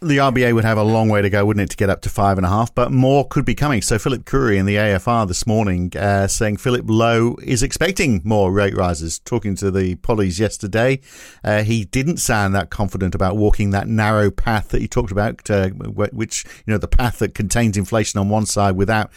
the 0.00 0.18
RBA 0.18 0.52
would 0.52 0.64
have 0.64 0.78
a 0.78 0.82
long 0.82 1.08
way 1.08 1.22
to 1.22 1.30
go, 1.30 1.44
wouldn't 1.46 1.62
it, 1.62 1.70
to 1.70 1.76
get 1.76 1.88
up 1.88 2.02
to 2.02 2.08
five 2.08 2.36
and 2.36 2.44
a 2.44 2.48
half? 2.48 2.74
But 2.74 2.90
more 2.90 3.26
could 3.26 3.44
be 3.44 3.54
coming. 3.54 3.80
So 3.82 3.98
Philip 3.98 4.24
Coorey 4.24 4.58
in 4.58 4.66
the 4.66 4.74
AFR 4.74 5.28
this 5.28 5.46
morning 5.46 5.92
uh, 5.96 6.26
saying 6.26 6.56
Philip 6.58 6.84
Lowe 6.88 7.36
is 7.42 7.62
expecting 7.62 8.20
more 8.24 8.52
rate 8.52 8.76
rises. 8.76 9.18
Talking 9.20 9.54
to 9.56 9.70
the 9.70 9.94
pollies 9.96 10.40
yesterday, 10.40 11.00
uh, 11.44 11.62
he 11.62 11.84
didn't 11.84 12.18
sound 12.18 12.54
that 12.54 12.68
confident 12.70 13.14
about 13.14 13.36
walking 13.36 13.70
that 13.70 13.86
narrow 13.88 14.30
path 14.30 14.68
that 14.70 14.80
he 14.80 14.88
talked 14.88 15.12
about, 15.12 15.48
uh, 15.50 15.68
which 15.70 16.44
you 16.66 16.72
know 16.72 16.78
the 16.78 16.88
path 16.88 17.20
that 17.20 17.34
contains 17.34 17.76
inflation 17.76 18.18
on 18.18 18.28
one 18.28 18.46
side 18.46 18.76
without 18.76 19.10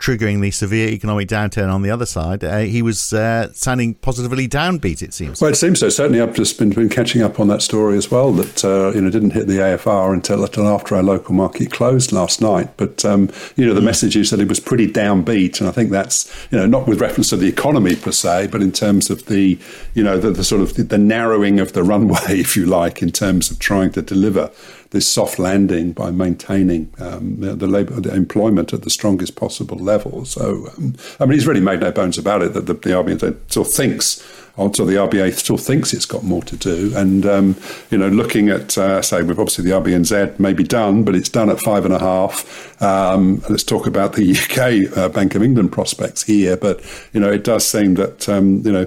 triggering 0.00 0.40
the 0.40 0.50
severe 0.50 0.88
economic 0.88 1.28
downturn 1.28 1.72
on 1.72 1.82
the 1.82 1.90
other 1.90 2.06
side. 2.06 2.42
Uh, 2.42 2.60
he 2.60 2.80
was 2.80 3.12
uh, 3.12 3.52
sounding 3.52 3.94
positively 3.94 4.48
downbeat. 4.48 5.02
It 5.02 5.12
seems. 5.12 5.40
Well, 5.40 5.50
it 5.50 5.56
seems 5.56 5.78
so. 5.78 5.90
Certainly, 5.90 6.22
I've 6.22 6.34
just 6.34 6.58
been, 6.58 6.70
been 6.70 6.88
catching 6.88 7.22
up 7.22 7.38
on 7.38 7.48
that 7.48 7.60
story 7.60 7.96
as 7.98 8.10
well. 8.10 8.32
That 8.32 8.64
uh, 8.64 8.92
you 8.94 9.02
know 9.02 9.10
didn't 9.10 9.32
hit 9.32 9.46
the 9.46 9.58
AFR 9.58 10.12
until, 10.12 10.42
until 10.42 10.66
after 10.66 10.96
our 10.96 11.02
local 11.02 11.34
market 11.34 11.70
closed 11.70 12.12
last 12.12 12.40
night. 12.40 12.70
But 12.78 13.04
um, 13.04 13.30
you 13.56 13.66
know 13.66 13.74
the 13.74 13.80
mm. 13.80 13.84
message 13.84 14.16
is 14.16 14.30
that 14.30 14.40
it 14.40 14.48
was 14.48 14.58
pretty 14.58 14.90
downbeat, 14.90 15.60
and 15.60 15.68
I 15.68 15.72
think 15.72 15.90
that's 15.90 16.30
you 16.50 16.58
know 16.58 16.66
not 16.66 16.88
with 16.88 17.00
reference 17.00 17.28
to 17.30 17.36
the 17.36 17.48
economy 17.48 17.94
per 17.94 18.12
se, 18.12 18.48
but 18.48 18.62
in 18.62 18.72
terms 18.72 19.10
of 19.10 19.26
the 19.26 19.58
you 19.94 20.02
know 20.02 20.18
the, 20.18 20.30
the 20.30 20.44
sort 20.44 20.62
of 20.62 20.74
the, 20.74 20.82
the 20.82 20.98
narrowing 20.98 21.60
of 21.60 21.74
the 21.74 21.82
runway, 21.82 22.18
if 22.28 22.56
you 22.56 22.64
like, 22.64 23.02
in 23.02 23.10
terms 23.10 23.50
of 23.50 23.58
trying 23.58 23.92
to 23.92 24.02
deliver 24.02 24.50
this 24.90 25.06
soft 25.06 25.38
landing 25.38 25.92
by 25.92 26.10
maintaining 26.10 26.92
um, 26.98 27.40
the 27.40 27.66
labour 27.66 28.00
the 28.00 28.14
employment 28.14 28.72
at 28.72 28.82
the 28.82 28.90
strongest 28.90 29.36
possible 29.36 29.78
level. 29.78 30.24
So, 30.24 30.68
um, 30.76 30.96
I 31.20 31.26
mean, 31.26 31.34
he's 31.34 31.46
really 31.46 31.60
made 31.60 31.80
no 31.80 31.92
bones 31.92 32.18
about 32.18 32.42
it 32.42 32.54
that 32.54 32.66
the, 32.66 32.74
the 32.74 32.90
RBA 32.90 33.36
still 33.48 33.64
thinks 33.64 34.22
also 34.60 34.84
the 34.84 34.94
RBA 34.94 35.32
still 35.32 35.56
thinks 35.56 35.94
it's 35.94 36.04
got 36.04 36.22
more 36.22 36.42
to 36.42 36.56
do. 36.56 36.92
And, 36.94 37.24
um, 37.24 37.56
you 37.90 37.96
know, 37.96 38.08
looking 38.08 38.50
at, 38.50 38.76
uh, 38.76 39.00
say, 39.00 39.22
we've 39.22 39.38
obviously 39.38 39.64
the 39.64 39.70
RBNZ 39.70 40.38
may 40.38 40.52
be 40.52 40.64
done, 40.64 41.02
but 41.02 41.14
it's 41.14 41.28
done 41.28 41.48
at 41.48 41.60
five 41.60 41.84
and 41.84 41.94
a 41.94 41.98
half. 41.98 42.82
Um, 42.82 43.42
let's 43.48 43.64
talk 43.64 43.86
about 43.86 44.14
the 44.14 44.32
UK 44.32 44.96
uh, 44.96 45.08
Bank 45.08 45.34
of 45.34 45.42
England 45.42 45.72
prospects 45.72 46.22
here. 46.22 46.56
But, 46.56 46.82
you 47.12 47.20
know, 47.20 47.30
it 47.30 47.44
does 47.44 47.66
seem 47.66 47.94
that, 47.94 48.28
um, 48.28 48.60
you 48.62 48.72
know, 48.72 48.86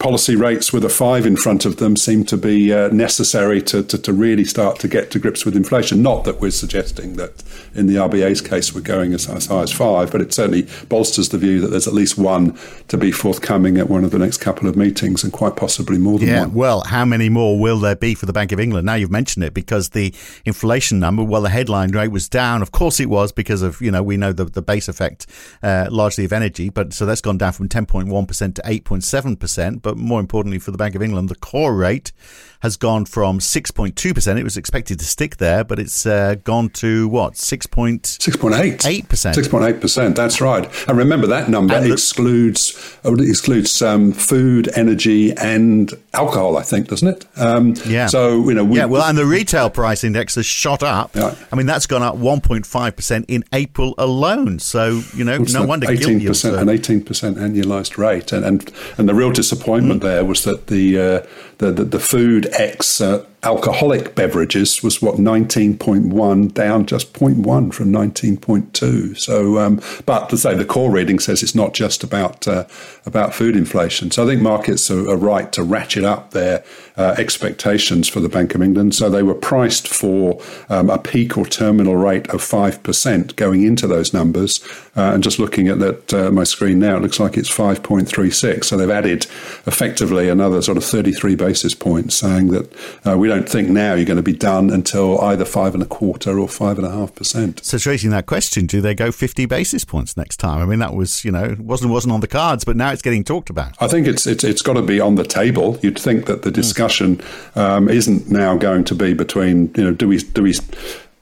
policy 0.00 0.34
rates 0.34 0.72
with 0.72 0.82
a 0.82 0.88
five 0.88 1.26
in 1.26 1.36
front 1.36 1.66
of 1.66 1.76
them 1.76 1.94
seem 1.94 2.24
to 2.24 2.38
be 2.38 2.72
uh, 2.72 2.88
necessary 2.88 3.60
to, 3.60 3.82
to, 3.82 3.98
to, 3.98 4.12
really 4.14 4.44
start 4.44 4.78
to 4.78 4.88
get 4.88 5.10
to 5.10 5.18
grips 5.18 5.44
with 5.44 5.54
inflation. 5.54 6.00
Not 6.02 6.24
that 6.24 6.40
we're 6.40 6.50
suggesting 6.50 7.16
that 7.16 7.42
in 7.74 7.86
the 7.86 7.96
RBA's 7.96 8.40
case 8.40 8.74
we're 8.74 8.80
going 8.80 9.12
as, 9.12 9.28
as 9.28 9.46
high 9.46 9.60
as 9.60 9.70
five, 9.70 10.10
but 10.10 10.22
it 10.22 10.32
certainly 10.32 10.66
bolsters 10.88 11.28
the 11.28 11.36
view 11.38 11.60
that 11.60 11.68
there's 11.68 11.86
at 11.86 11.92
least 11.92 12.16
one 12.16 12.58
to 12.88 12.96
be 12.96 13.12
forthcoming 13.12 13.76
at 13.76 13.90
one 13.90 14.02
of 14.02 14.10
the 14.10 14.18
next 14.18 14.38
couple 14.38 14.66
of 14.68 14.74
meetings 14.74 15.22
and 15.22 15.34
quite 15.34 15.54
possibly 15.54 15.98
more 15.98 16.18
than 16.18 16.28
yeah, 16.28 16.46
one. 16.46 16.54
Well, 16.54 16.80
how 16.84 17.04
many 17.04 17.28
more 17.28 17.60
will 17.60 17.78
there 17.78 17.94
be 17.94 18.14
for 18.14 18.24
the 18.24 18.32
Bank 18.32 18.52
of 18.52 18.58
England? 18.58 18.86
Now 18.86 18.94
you've 18.94 19.10
mentioned 19.10 19.44
it 19.44 19.52
because 19.52 19.90
the 19.90 20.14
inflation 20.46 20.98
number, 20.98 21.22
well, 21.22 21.42
the 21.42 21.50
headline 21.50 21.90
rate 21.90 22.08
was 22.08 22.26
down. 22.26 22.62
Of 22.62 22.72
course 22.72 23.00
it 23.00 23.10
was 23.10 23.32
because 23.32 23.60
of, 23.60 23.82
you 23.82 23.90
know, 23.90 24.02
we 24.02 24.16
know 24.16 24.32
the, 24.32 24.46
the 24.46 24.62
base 24.62 24.88
effect 24.88 25.26
uh, 25.62 25.88
largely 25.90 26.24
of 26.24 26.32
energy, 26.32 26.70
but 26.70 26.94
so 26.94 27.04
that's 27.04 27.20
gone 27.20 27.36
down 27.36 27.52
from 27.52 27.68
10.1% 27.68 28.54
to 28.54 28.62
8.7%. 28.62 29.82
But 29.82 29.89
but 29.90 29.98
more 29.98 30.20
importantly 30.20 30.60
for 30.60 30.70
the 30.70 30.78
Bank 30.78 30.94
of 30.94 31.02
England, 31.02 31.28
the 31.28 31.34
core 31.34 31.74
rate 31.74 32.12
has 32.60 32.76
gone 32.76 33.06
from 33.06 33.38
6.2%. 33.38 34.38
It 34.38 34.44
was 34.44 34.56
expected 34.56 34.98
to 34.98 35.04
stick 35.04 35.38
there, 35.38 35.64
but 35.64 35.78
it's 35.78 36.04
uh, 36.04 36.36
gone 36.44 36.68
to 36.70 37.08
what? 37.08 37.32
6.8%. 37.32 38.18
6.8. 38.18 39.80
6.8%. 39.80 40.14
That's 40.14 40.40
right. 40.40 40.68
And 40.86 40.98
remember 40.98 41.26
that 41.26 41.48
number 41.48 41.74
and 41.74 41.90
excludes 41.90 42.98
uh, 43.04 43.14
excludes 43.14 43.80
um, 43.80 44.12
food, 44.12 44.68
energy, 44.76 45.32
and 45.38 45.92
alcohol, 46.12 46.58
I 46.58 46.62
think, 46.62 46.88
doesn't 46.88 47.08
it? 47.08 47.26
Um, 47.36 47.74
yeah. 47.86 48.06
So, 48.06 48.46
you 48.48 48.54
know, 48.54 48.64
we, 48.64 48.76
Yeah, 48.76 48.84
well, 48.84 49.04
and 49.04 49.16
the 49.16 49.24
retail 49.24 49.70
price 49.70 50.04
index 50.04 50.34
has 50.34 50.44
shot 50.44 50.82
up. 50.82 51.16
Yeah. 51.16 51.34
I 51.50 51.56
mean, 51.56 51.66
that's 51.66 51.86
gone 51.86 52.02
up 52.02 52.16
1.5% 52.16 53.24
in 53.26 53.42
April 53.54 53.94
alone. 53.96 54.58
So, 54.58 55.00
you 55.14 55.24
know, 55.24 55.38
no 55.38 55.64
wonder 55.64 55.86
18%, 55.86 56.58
an 56.58 56.68
18% 56.68 57.04
annualized 57.36 57.96
rate. 57.96 58.32
And, 58.32 58.44
and, 58.44 58.70
and 58.98 59.08
the 59.08 59.14
real 59.14 59.30
disappointment 59.30 59.79
mm. 59.84 60.00
there 60.00 60.24
was 60.24 60.44
that 60.44 60.66
the, 60.66 60.98
uh, 60.98 61.22
the, 61.60 61.70
the, 61.70 61.84
the 61.84 62.00
food 62.00 62.48
X 62.52 63.00
uh, 63.00 63.24
alcoholic 63.42 64.14
beverages 64.14 64.82
was 64.82 65.00
what 65.00 65.16
19.1 65.16 66.52
down 66.52 66.84
just 66.84 67.12
0.1 67.14 67.72
from 67.72 67.90
19.2 67.90 69.16
so 69.16 69.58
um, 69.58 69.80
but 70.04 70.28
to 70.28 70.36
say 70.36 70.54
the 70.54 70.64
core 70.64 70.90
reading 70.90 71.18
says 71.18 71.42
it's 71.42 71.54
not 71.54 71.72
just 71.72 72.02
about 72.02 72.46
uh, 72.48 72.64
about 73.06 73.34
food 73.34 73.56
inflation. 73.56 74.10
So 74.10 74.24
I 74.24 74.26
think 74.26 74.42
markets 74.42 74.90
are, 74.90 75.10
are 75.10 75.16
right 75.16 75.50
to 75.52 75.62
ratchet 75.62 76.04
up 76.04 76.30
their 76.30 76.64
uh, 76.96 77.14
expectations 77.18 78.08
for 78.08 78.20
the 78.20 78.28
Bank 78.28 78.54
of 78.54 78.62
England. 78.62 78.94
So 78.94 79.08
they 79.08 79.22
were 79.22 79.34
priced 79.34 79.88
for 79.88 80.40
um, 80.68 80.90
a 80.90 80.98
peak 80.98 81.36
or 81.36 81.44
terminal 81.44 81.96
rate 81.96 82.28
of 82.28 82.40
5% 82.40 83.36
going 83.36 83.64
into 83.64 83.86
those 83.86 84.12
numbers. 84.12 84.62
Uh, 84.96 85.12
and 85.14 85.22
just 85.22 85.38
looking 85.38 85.68
at 85.68 85.78
that 85.78 86.14
uh, 86.14 86.30
my 86.30 86.44
screen 86.44 86.78
now 86.78 86.96
it 86.96 87.02
looks 87.02 87.20
like 87.20 87.36
it's 87.36 87.48
5.36 87.48 88.64
so 88.64 88.76
they've 88.76 88.90
added 88.90 89.22
effectively 89.66 90.28
another 90.28 90.60
sort 90.60 90.76
of 90.76 90.84
33 90.84 91.36
basis 91.36 91.49
points 91.74 92.14
saying 92.14 92.48
that 92.48 92.72
uh, 93.06 93.16
we 93.16 93.28
don't 93.28 93.48
think 93.48 93.68
now 93.68 93.94
you're 93.94 94.06
going 94.06 94.16
to 94.16 94.22
be 94.22 94.32
done 94.32 94.70
until 94.70 95.20
either 95.20 95.44
five 95.44 95.74
and 95.74 95.82
a 95.82 95.86
quarter 95.86 96.38
or 96.38 96.48
five 96.48 96.78
and 96.78 96.86
a 96.86 96.90
half 96.90 97.14
percent. 97.14 97.64
So, 97.64 97.78
raising 97.88 98.10
that 98.10 98.26
question, 98.26 98.66
do 98.66 98.80
they 98.80 98.94
go 98.94 99.10
50 99.10 99.46
basis 99.46 99.84
points 99.84 100.16
next 100.16 100.38
time? 100.38 100.62
I 100.62 100.66
mean, 100.66 100.78
that 100.78 100.94
was, 100.94 101.24
you 101.24 101.32
know, 101.32 101.56
wasn't 101.58 101.90
wasn't 101.90 102.12
on 102.12 102.20
the 102.20 102.28
cards, 102.28 102.64
but 102.64 102.76
now 102.76 102.92
it's 102.92 103.02
getting 103.02 103.24
talked 103.24 103.50
about. 103.50 103.74
I 103.80 103.88
think 103.88 104.06
it's 104.06 104.26
it's, 104.26 104.44
it's 104.44 104.62
got 104.62 104.74
to 104.74 104.82
be 104.82 105.00
on 105.00 105.16
the 105.16 105.24
table. 105.24 105.78
You'd 105.82 105.98
think 105.98 106.26
that 106.26 106.42
the 106.42 106.50
discussion 106.50 107.20
um, 107.54 107.88
isn't 107.88 108.30
now 108.30 108.56
going 108.56 108.84
to 108.84 108.94
be 108.94 109.12
between, 109.12 109.72
you 109.76 109.84
know, 109.84 109.92
do 109.92 110.08
we 110.08 110.18
do 110.18 110.42
we 110.42 110.54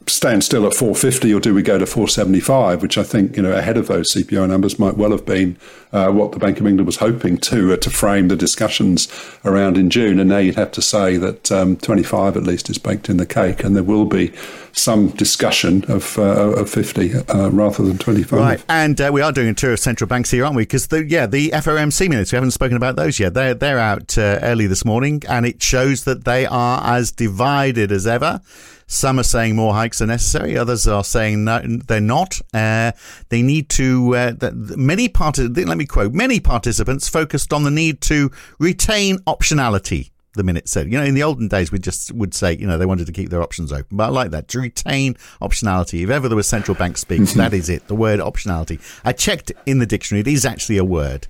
stand 0.09 0.45
still 0.45 0.67
at 0.67 0.75
450 0.75 1.33
or 1.33 1.41
do 1.41 1.55
we 1.55 1.63
go 1.63 1.79
to 1.79 1.87
475, 1.87 2.83
which 2.83 2.99
I 2.99 3.03
think, 3.03 3.37
you 3.37 3.43
know, 3.43 3.53
ahead 3.53 3.77
of 3.77 3.87
those 3.87 4.13
CPI 4.13 4.49
numbers 4.49 4.79
might 4.79 4.97
well 4.97 5.11
have 5.11 5.25
been 5.25 5.57
uh, 5.93 6.11
what 6.11 6.33
the 6.33 6.39
Bank 6.39 6.61
of 6.61 6.67
England 6.67 6.87
was 6.87 6.97
hoping 6.97 7.39
to 7.39 7.73
uh, 7.73 7.77
to 7.79 7.91
frame 7.91 8.29
the 8.29 8.37
discussions 8.37 9.09
around 9.45 9.77
in 9.77 9.91
June. 9.91 10.19
And 10.19 10.29
now 10.29 10.39
you'd 10.39 10.57
have 10.57 10.73
to 10.73 10.83
say 10.83 11.17
that 11.17 11.51
um, 11.51 11.77
25 11.77 12.37
at 12.37 12.43
least 12.43 12.69
is 12.69 12.79
baked 12.79 13.09
in 13.09 13.17
the 13.17 13.27
cake 13.27 13.65
and 13.65 13.75
there 13.75 13.83
will 13.83 14.05
be 14.05 14.33
some 14.73 15.09
discussion 15.09 15.85
of, 15.89 16.19
uh, 16.19 16.23
of 16.23 16.71
50 16.71 17.15
uh, 17.15 17.51
rather 17.51 17.85
than 17.85 17.99
25. 17.99 18.39
Right. 18.39 18.65
And 18.69 19.01
uh, 19.01 19.11
we 19.13 19.21
are 19.21 19.33
doing 19.33 19.49
a 19.49 19.55
tour 19.55 19.73
of 19.73 19.81
central 19.81 20.09
banks 20.09 20.31
here, 20.31 20.45
aren't 20.45 20.57
we? 20.57 20.63
Because, 20.63 20.89
the, 20.89 21.05
yeah, 21.05 21.27
the 21.27 21.51
FOMC 21.51 22.09
minutes, 22.09 22.33
we 22.33 22.37
haven't 22.37 22.53
spoken 22.53 22.77
about 22.77 22.97
those 22.97 23.19
yet. 23.19 23.35
They're, 23.35 23.55
they're 23.55 23.79
out 23.79 24.17
uh, 24.17 24.39
early 24.43 24.67
this 24.67 24.85
morning 24.85 25.23
and 25.29 25.47
it 25.47 25.63
shows 25.63 26.05
that 26.05 26.25
they 26.25 26.47
are 26.47 26.81
as 26.85 27.13
divided 27.13 27.93
as 27.93 28.07
ever. 28.07 28.41
Some 28.91 29.21
are 29.21 29.25
saying 29.25 29.55
more 29.55 29.75
hikes 29.75 30.01
are 30.01 30.07
necessary. 30.07 30.57
Others 30.57 30.89
are 30.89 31.05
saying 31.05 31.45
no, 31.45 31.61
they're 31.63 32.01
not. 32.01 32.41
Uh, 32.55 32.93
they 33.29 33.43
need 33.43 33.69
to. 33.71 34.17
Uh, 34.17 34.33
many 34.53 35.09
parti- 35.09 35.47
Let 35.47 35.77
me 35.77 35.85
quote. 35.85 36.15
Many 36.15 36.41
participants 36.41 37.07
focused 37.07 37.53
on 37.53 37.65
the 37.65 37.71
need 37.71 38.01
to 38.03 38.31
retain 38.59 39.19
optionality 39.19 40.11
the 40.39 40.43
minute 40.43 40.69
said. 40.69 40.91
You 40.91 40.99
know, 40.99 41.05
in 41.05 41.15
the 41.15 41.23
olden 41.23 41.49
days, 41.49 41.71
we 41.71 41.79
just 41.79 42.13
would 42.13 42.33
say, 42.33 42.57
you 42.57 42.67
know, 42.67 42.79
they 42.79 42.87
wanted 42.87 43.07
to 43.09 43.13
keep 43.13 43.29
their 43.29 43.43
options 43.43 43.73
open. 43.73 43.97
But 43.97 44.05
I 44.05 44.09
like 44.09 44.31
that 44.31 44.49
to 44.49 44.61
retain 44.61 45.15
optionality. 45.43 46.03
If 46.03 46.11
ever 46.11 46.29
there 46.29 46.37
was 46.37 46.49
central 46.49 46.75
bank 46.75 46.97
speak, 46.97 47.21
that 47.35 47.53
is 47.53 47.69
it. 47.69 47.89
The 47.89 47.95
word 47.95 48.21
optionality. 48.21 48.81
I 49.05 49.13
checked 49.13 49.53
in 49.67 49.81
the 49.81 49.87
dictionary; 49.87 50.21
it 50.23 50.29
is 50.29 50.47
actually 50.47 50.79
a 50.79 50.85
word. 50.85 51.27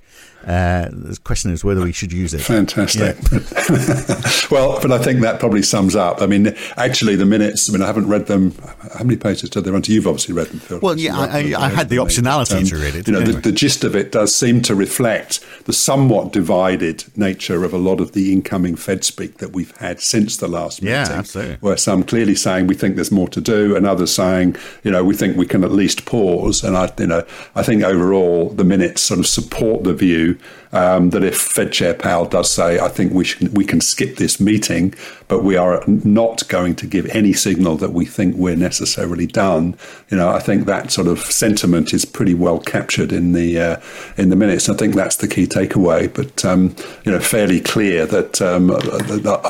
Uh, 0.46 0.88
the 0.92 1.18
question 1.24 1.52
is 1.52 1.64
whether 1.64 1.82
we 1.82 1.92
should 1.92 2.12
use 2.12 2.32
it. 2.32 2.40
Fantastic. 2.40 3.16
Yeah. 3.30 4.48
well, 4.50 4.80
but 4.80 4.92
I 4.92 4.98
think 4.98 5.20
that 5.20 5.40
probably 5.40 5.62
sums 5.62 5.96
up. 5.96 6.22
I 6.22 6.26
mean, 6.26 6.54
actually, 6.76 7.16
the 7.16 7.26
minutes. 7.26 7.68
I 7.68 7.72
mean, 7.72 7.82
I 7.82 7.86
haven't 7.86 8.08
read 8.08 8.26
them. 8.26 8.54
How 8.96 9.04
many 9.04 9.16
pages 9.16 9.50
did 9.50 9.64
they 9.64 9.70
run 9.70 9.82
to? 9.82 9.92
You've 9.92 10.06
obviously 10.06 10.34
read 10.34 10.46
them, 10.46 10.60
Phil. 10.60 10.78
Well, 10.80 10.98
yeah, 10.98 11.18
I, 11.18 11.52
I, 11.52 11.66
I 11.66 11.68
had 11.68 11.88
the 11.88 11.96
optionality 11.96 12.58
um, 12.58 12.64
to 12.64 12.76
read 12.76 12.94
it. 12.94 13.06
You 13.06 13.14
know, 13.14 13.20
anyway. 13.20 13.40
the, 13.40 13.50
the, 13.50 13.52
gist 13.52 13.82
of 13.82 13.96
it 13.96 14.12
does 14.12 14.34
seem 14.34 14.62
to 14.62 14.74
reflect 14.74 15.44
the 15.66 15.72
somewhat 15.72 16.32
divided 16.32 17.04
nature 17.16 17.64
of 17.64 17.74
a 17.74 17.78
lot 17.78 18.00
of 18.00 18.12
the 18.12 18.32
incoming 18.32 18.76
Fed 18.76 19.04
speak 19.04 19.38
that 19.38 19.52
we've 19.52 19.76
had 19.78 20.00
since 20.00 20.36
the 20.36 20.48
last 20.48 20.80
meeting. 20.80 20.94
Yeah, 20.94 21.10
absolutely. 21.10 21.56
Where 21.56 21.76
some 21.76 22.04
clearly 22.04 22.36
saying 22.36 22.68
we 22.68 22.74
think 22.74 22.94
there's 22.94 23.12
more 23.12 23.28
to 23.28 23.40
do, 23.40 23.76
and 23.76 23.86
others 23.86 24.14
saying, 24.14 24.56
you 24.84 24.92
know, 24.92 25.04
we 25.04 25.14
think 25.14 25.36
we 25.36 25.46
can 25.46 25.64
at 25.64 25.72
least 25.72 26.06
pause. 26.06 26.62
And 26.62 26.76
I, 26.76 26.90
you 26.96 27.08
know, 27.08 27.26
I 27.54 27.62
think 27.62 27.82
overall 27.82 28.50
the 28.50 28.64
minutes 28.64 29.02
sort 29.02 29.20
of 29.20 29.26
support 29.26 29.84
the 29.84 29.92
view 29.92 30.07
you 30.08 30.38
um, 30.72 31.10
that 31.10 31.24
if 31.24 31.36
Fed 31.36 31.72
Chair 31.72 31.94
Powell 31.94 32.26
does 32.26 32.50
say, 32.50 32.78
I 32.78 32.88
think 32.88 33.12
we, 33.12 33.24
should, 33.24 33.56
we 33.56 33.64
can 33.64 33.80
skip 33.80 34.16
this 34.16 34.40
meeting, 34.40 34.94
but 35.28 35.42
we 35.42 35.56
are 35.56 35.82
not 35.86 36.46
going 36.48 36.74
to 36.76 36.86
give 36.86 37.06
any 37.06 37.32
signal 37.32 37.76
that 37.76 37.92
we 37.92 38.04
think 38.04 38.36
we're 38.36 38.56
necessarily 38.56 39.26
done, 39.26 39.76
you 40.10 40.16
know, 40.16 40.28
I 40.28 40.40
think 40.40 40.66
that 40.66 40.90
sort 40.90 41.06
of 41.06 41.20
sentiment 41.20 41.92
is 41.92 42.04
pretty 42.04 42.34
well 42.34 42.58
captured 42.58 43.12
in 43.12 43.32
the 43.32 43.60
uh, 43.60 43.80
in 44.16 44.30
the 44.30 44.36
minutes. 44.36 44.68
I 44.68 44.74
think 44.74 44.94
that's 44.94 45.16
the 45.16 45.28
key 45.28 45.46
takeaway. 45.46 46.12
But 46.12 46.44
um, 46.44 46.74
you 47.04 47.12
know, 47.12 47.20
fairly 47.20 47.60
clear 47.60 48.06
that 48.06 48.40
um, 48.40 48.68